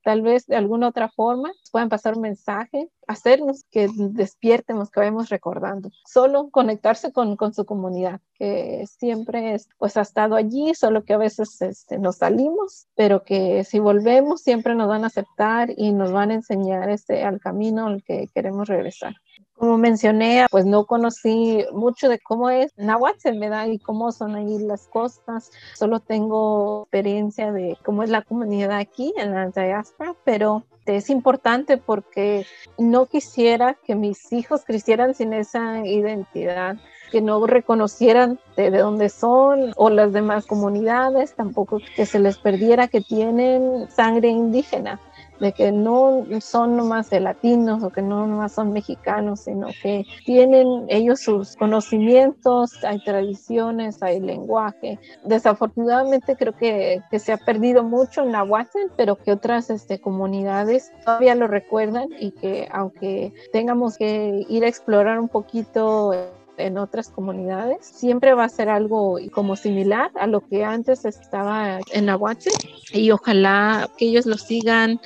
tal 0.02 0.22
vez 0.22 0.46
de 0.46 0.56
alguna 0.56 0.88
otra 0.88 1.10
forma 1.10 1.52
puedan 1.70 1.90
pasar 1.90 2.14
un 2.14 2.22
mensaje, 2.22 2.88
hacernos 3.06 3.64
que 3.70 3.90
despiertemos, 3.94 4.90
que 4.90 5.00
vayamos 5.00 5.28
recordando. 5.28 5.90
Solo 6.06 6.48
conectarse 6.50 7.12
con, 7.12 7.36
con, 7.36 7.52
su 7.52 7.66
comunidad, 7.66 8.22
que 8.36 8.86
siempre 8.86 9.52
es, 9.52 9.68
pues 9.76 9.98
ha 9.98 10.00
estado 10.00 10.34
allí, 10.36 10.74
solo 10.74 11.04
que 11.04 11.12
a 11.12 11.18
veces 11.18 11.60
este, 11.60 11.98
nos 11.98 12.16
salimos, 12.16 12.86
pero 12.94 13.22
que 13.22 13.64
si 13.64 13.80
volvemos 13.80 14.40
siempre 14.40 14.74
nos 14.74 14.88
van 14.88 15.04
a 15.04 15.08
aceptar 15.08 15.70
y 15.76 15.92
nos 15.92 16.10
van 16.10 16.30
a 16.30 16.34
enseñar 16.34 16.88
este, 16.88 17.22
al 17.22 17.38
camino 17.38 17.86
al 17.86 18.02
que 18.02 18.28
queremos 18.34 18.66
regresar. 18.66 19.14
Como 19.56 19.78
mencioné, 19.78 20.46
pues 20.50 20.66
no 20.66 20.84
conocí 20.84 21.64
mucho 21.72 22.08
de 22.08 22.18
cómo 22.18 22.50
es 22.50 22.72
Nahuatl, 22.76 23.38
¿verdad? 23.38 23.68
Y 23.68 23.78
cómo 23.78 24.10
son 24.10 24.34
ahí 24.34 24.58
las 24.58 24.88
costas. 24.88 25.50
Solo 25.74 26.00
tengo 26.00 26.82
experiencia 26.82 27.52
de 27.52 27.78
cómo 27.84 28.02
es 28.02 28.10
la 28.10 28.22
comunidad 28.22 28.78
aquí 28.78 29.14
en 29.16 29.32
la 29.32 29.48
diáspora, 29.50 30.14
pero 30.24 30.64
es 30.86 31.08
importante 31.08 31.78
porque 31.78 32.46
no 32.78 33.06
quisiera 33.06 33.76
que 33.84 33.94
mis 33.94 34.32
hijos 34.32 34.64
crecieran 34.64 35.14
sin 35.14 35.32
esa 35.32 35.86
identidad 35.86 36.76
que 37.10 37.20
no 37.20 37.46
reconocieran 37.46 38.40
de, 38.56 38.70
de, 38.70 38.78
dónde 38.78 39.08
son 39.08 39.72
o 39.76 39.88
las 39.88 40.12
demás 40.12 40.46
comunidades, 40.46 41.34
tampoco 41.34 41.78
que 41.94 42.06
se 42.06 42.18
les 42.18 42.38
perdiera 42.38 42.88
que 42.88 43.00
tienen 43.00 43.88
sangre 43.90 44.28
indígena 44.28 45.00
de 45.40 45.52
que 45.52 45.72
no 45.72 46.24
son 46.40 46.76
nomás 46.76 47.10
de 47.10 47.20
latinos 47.20 47.82
o 47.82 47.90
que 47.90 48.02
no 48.02 48.26
nomás 48.26 48.52
son 48.52 48.72
mexicanos, 48.72 49.40
sino 49.40 49.68
que 49.82 50.04
tienen 50.24 50.86
ellos 50.88 51.20
sus 51.20 51.56
conocimientos, 51.56 52.84
hay 52.84 53.02
tradiciones, 53.04 54.02
hay 54.02 54.20
lenguaje. 54.20 54.98
Desafortunadamente 55.24 56.36
creo 56.36 56.56
que, 56.56 57.02
que 57.10 57.18
se 57.18 57.32
ha 57.32 57.36
perdido 57.36 57.82
mucho 57.82 58.22
en 58.22 58.32
Nahuatl, 58.32 58.78
pero 58.96 59.16
que 59.16 59.32
otras 59.32 59.70
este, 59.70 60.00
comunidades 60.00 60.92
todavía 61.04 61.34
lo 61.34 61.46
recuerdan 61.46 62.08
y 62.18 62.30
que 62.32 62.68
aunque 62.72 63.32
tengamos 63.52 63.96
que 63.96 64.44
ir 64.48 64.64
a 64.64 64.68
explorar 64.68 65.18
un 65.18 65.28
poquito 65.28 66.12
en 66.56 66.78
otras 66.78 67.08
comunidades, 67.08 67.84
siempre 67.86 68.34
va 68.34 68.44
a 68.44 68.48
ser 68.48 68.68
algo 68.68 69.18
como 69.32 69.56
similar 69.56 70.10
a 70.14 70.26
lo 70.26 70.40
que 70.40 70.64
antes 70.64 71.04
estaba 71.04 71.80
en 71.92 72.06
Nahuatl 72.06 72.48
y 72.92 73.10
ojalá 73.10 73.88
que 73.96 74.06
ellos 74.06 74.26
lo 74.26 74.38
sigan 74.38 75.00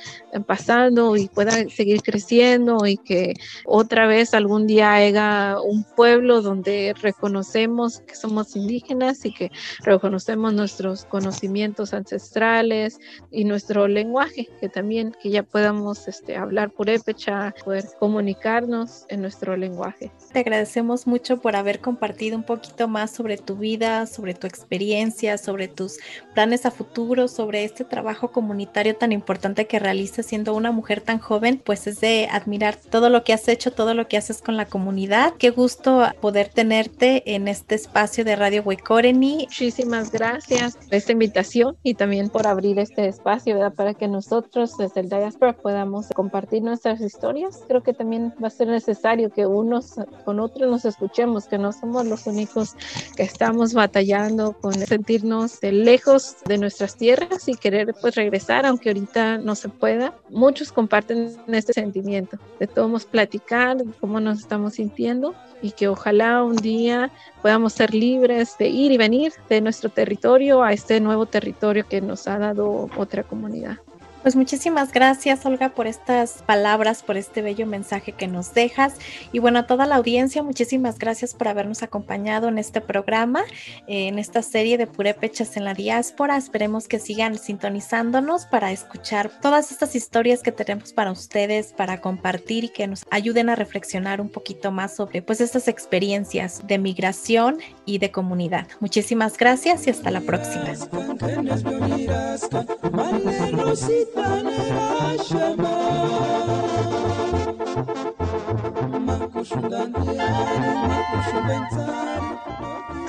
pasando 0.45 1.17
y 1.17 1.27
pueda 1.27 1.51
seguir 1.69 2.01
creciendo 2.01 2.85
y 2.85 2.97
que 2.97 3.33
otra 3.65 4.07
vez 4.07 4.33
algún 4.33 4.67
día 4.67 4.93
haya 4.93 5.57
un 5.61 5.83
pueblo 5.83 6.41
donde 6.41 6.93
reconocemos 7.01 8.01
que 8.01 8.15
somos 8.15 8.55
indígenas 8.55 9.25
y 9.25 9.33
que 9.33 9.51
reconocemos 9.83 10.53
nuestros 10.53 11.05
conocimientos 11.05 11.93
ancestrales 11.93 12.99
y 13.31 13.45
nuestro 13.45 13.87
lenguaje, 13.87 14.49
que 14.59 14.69
también 14.69 15.15
que 15.21 15.29
ya 15.29 15.43
podamos 15.43 16.07
este, 16.07 16.35
hablar 16.35 16.71
purépecha, 16.71 17.53
poder 17.63 17.85
comunicarnos 17.99 19.05
en 19.09 19.21
nuestro 19.21 19.57
lenguaje. 19.57 20.11
Te 20.31 20.39
agradecemos 20.39 21.07
mucho 21.07 21.38
por 21.41 21.55
haber 21.55 21.79
compartido 21.79 22.37
un 22.37 22.43
poquito 22.43 22.87
más 22.87 23.11
sobre 23.11 23.37
tu 23.37 23.55
vida, 23.55 24.05
sobre 24.05 24.33
tu 24.33 24.47
experiencia, 24.47 25.37
sobre 25.37 25.67
tus 25.67 25.97
planes 26.33 26.65
a 26.65 26.71
futuro, 26.71 27.27
sobre 27.27 27.63
este 27.63 27.83
trabajo 27.83 28.31
comunitario 28.31 28.95
tan 28.95 29.11
importante 29.11 29.67
que 29.67 29.79
realizas 29.79 30.25
siendo 30.25 30.53
una 30.53 30.71
mujer 30.71 31.01
tan 31.01 31.19
joven, 31.19 31.61
pues 31.63 31.87
es 31.87 31.99
de 31.99 32.27
admirar 32.31 32.75
todo 32.75 33.09
lo 33.09 33.23
que 33.23 33.33
has 33.33 33.47
hecho, 33.47 33.71
todo 33.71 33.93
lo 33.93 34.07
que 34.07 34.17
haces 34.17 34.41
con 34.41 34.57
la 34.57 34.65
comunidad. 34.65 35.33
Qué 35.37 35.49
gusto 35.49 36.03
poder 36.21 36.49
tenerte 36.49 37.35
en 37.35 37.47
este 37.47 37.75
espacio 37.75 38.25
de 38.25 38.35
Radio 38.35 38.63
Huecoreni. 38.63 39.45
Muchísimas 39.45 40.11
gracias 40.11 40.75
por 40.75 40.95
esta 40.95 41.11
invitación 41.11 41.77
y 41.83 41.93
también 41.93 42.29
por 42.29 42.47
abrir 42.47 42.79
este 42.79 43.07
espacio, 43.07 43.55
¿verdad? 43.55 43.73
Para 43.73 43.93
que 43.93 44.07
nosotros 44.07 44.77
desde 44.77 45.01
el 45.01 45.09
Diaspora 45.09 45.53
podamos 45.53 46.07
compartir 46.15 46.61
nuestras 46.63 47.01
historias. 47.01 47.63
Creo 47.67 47.83
que 47.83 47.93
también 47.93 48.33
va 48.41 48.47
a 48.47 48.51
ser 48.51 48.67
necesario 48.67 49.29
que 49.29 49.45
unos 49.45 49.95
con 50.25 50.39
otros 50.39 50.69
nos 50.69 50.85
escuchemos, 50.85 51.28
que 51.47 51.57
no 51.57 51.71
somos 51.71 52.05
los 52.05 52.27
únicos 52.27 52.75
que 53.15 53.23
estamos 53.23 53.73
batallando 53.73 54.53
con 54.53 54.73
sentirnos 54.73 55.59
de 55.59 55.71
lejos 55.71 56.37
de 56.45 56.57
nuestras 56.57 56.95
tierras 56.95 57.47
y 57.47 57.55
querer 57.55 57.95
pues 58.01 58.15
regresar, 58.15 58.65
aunque 58.65 58.89
ahorita 58.89 59.37
no 59.37 59.55
se 59.55 59.69
pueda. 59.69 60.13
Muchos 60.29 60.71
comparten 60.71 61.35
este 61.47 61.73
sentimiento 61.73 62.37
de 62.59 62.67
todos 62.67 63.05
platicar 63.05 63.77
cómo 63.99 64.19
nos 64.19 64.39
estamos 64.39 64.75
sintiendo 64.75 65.33
y 65.61 65.71
que 65.71 65.87
ojalá 65.87 66.43
un 66.43 66.55
día 66.55 67.11
podamos 67.41 67.73
ser 67.73 67.93
libres 67.93 68.55
de 68.57 68.67
ir 68.67 68.91
y 68.91 68.97
venir 68.97 69.33
de 69.49 69.61
nuestro 69.61 69.89
territorio 69.89 70.63
a 70.63 70.73
este 70.73 70.99
nuevo 70.99 71.25
territorio 71.25 71.87
que 71.87 72.01
nos 72.01 72.27
ha 72.27 72.39
dado 72.39 72.89
otra 72.97 73.23
comunidad. 73.23 73.77
Pues 74.21 74.35
muchísimas 74.35 74.91
gracias, 74.91 75.45
Olga, 75.45 75.69
por 75.69 75.87
estas 75.87 76.43
palabras, 76.45 77.03
por 77.03 77.15
este 77.15 77.41
bello 77.41 77.65
mensaje 77.65 78.11
que 78.11 78.27
nos 78.27 78.53
dejas. 78.53 78.95
Y 79.31 79.39
bueno, 79.39 79.59
a 79.59 79.67
toda 79.67 79.85
la 79.85 79.95
audiencia, 79.95 80.43
muchísimas 80.43 80.99
gracias 80.99 81.33
por 81.33 81.47
habernos 81.47 81.83
acompañado 81.83 82.49
en 82.49 82.57
este 82.57 82.81
programa, 82.81 83.43
en 83.87 84.19
esta 84.19 84.41
serie 84.41 84.77
de 84.77 84.87
Purépechas 84.87 85.55
en 85.55 85.63
la 85.63 85.73
diáspora. 85.73 86.35
Esperemos 86.35 86.89
que 86.89 86.99
sigan 86.99 87.37
sintonizándonos 87.37 88.45
para 88.45 88.73
escuchar 88.73 89.31
todas 89.41 89.71
estas 89.71 89.95
historias 89.95 90.43
que 90.43 90.51
tenemos 90.51 90.91
para 90.91 91.11
ustedes, 91.11 91.71
para 91.71 92.01
compartir 92.01 92.65
y 92.65 92.69
que 92.69 92.87
nos 92.87 93.05
ayuden 93.11 93.49
a 93.49 93.55
reflexionar 93.55 94.19
un 94.19 94.29
poquito 94.29 94.71
más 94.71 94.95
sobre 94.95 95.21
pues 95.21 95.39
estas 95.39 95.69
experiencias 95.69 96.67
de 96.67 96.77
migración 96.77 97.59
y 97.85 97.99
de 97.99 98.11
comunidad. 98.11 98.67
Muchísimas 98.81 99.37
gracias 99.37 99.87
y 99.87 99.91
hasta 99.91 100.11
la 100.11 100.21
próxima. 100.21 100.65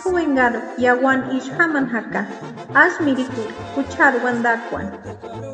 Quwenqaru 0.03 0.61
yawan 0.85 1.21
ishaman 1.39 1.85
jaka 1.93 2.21
asï 2.83 2.99
mirikuri 3.05 3.53
juchari 3.75 4.19
wantakwarhu 4.25 4.97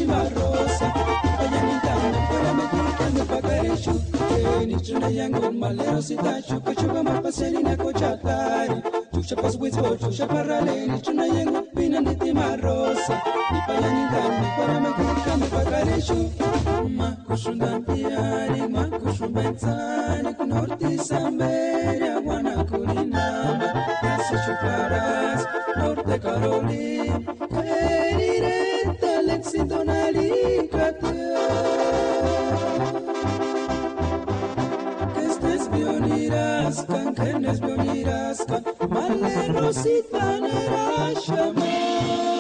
kweli 4.55 4.77
tuna 4.77 5.09
yango 5.09 5.53
malero 5.53 6.03
sita 6.03 6.23
sitachoka 6.43 6.75
choka 6.75 7.03
mapaseli 7.03 7.63
na 7.63 7.77
kochatari 7.77 8.83
tuksha 9.13 9.37
paswitsbo 9.37 9.97
tuksha 9.97 10.27
paraleli 10.27 10.99
tuna 11.03 11.27
yango 11.27 11.63
pina 11.63 12.01
nitimarosa 12.01 13.21
ipayanindami 13.59 14.47
kwaramekikame 14.57 15.47
pakareshu 15.47 16.31
makushundampiari 16.97 18.69
makushumbetsani 18.69 20.35
kunortisamberia 20.35 22.19
wana 22.27 22.65
kulinama 22.65 23.75
nasochukaras 24.03 25.47
norte 25.77 26.19
karolin 26.19 27.27
kan 36.91 37.15
kennes 37.15 37.61
boonii 37.61 38.05
raaskan 38.09 38.63
mallee 38.95 39.49
roosiit 39.57 40.07
baanee 40.13 40.63
raashamaa. 40.69 42.34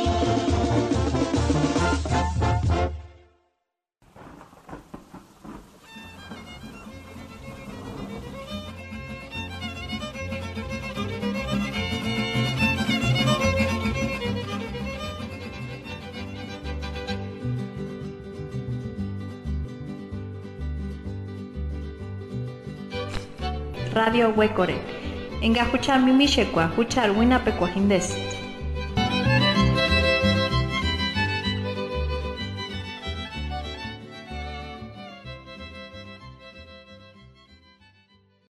Radio 24.14 24.30
Huecore. 24.30 24.74
Enga 25.42 25.64
huchar 25.64 26.00
mimishekwa, 26.00 26.66
huchar 26.66 27.10
winapekwa 27.18 27.68
hindes. 27.68 28.16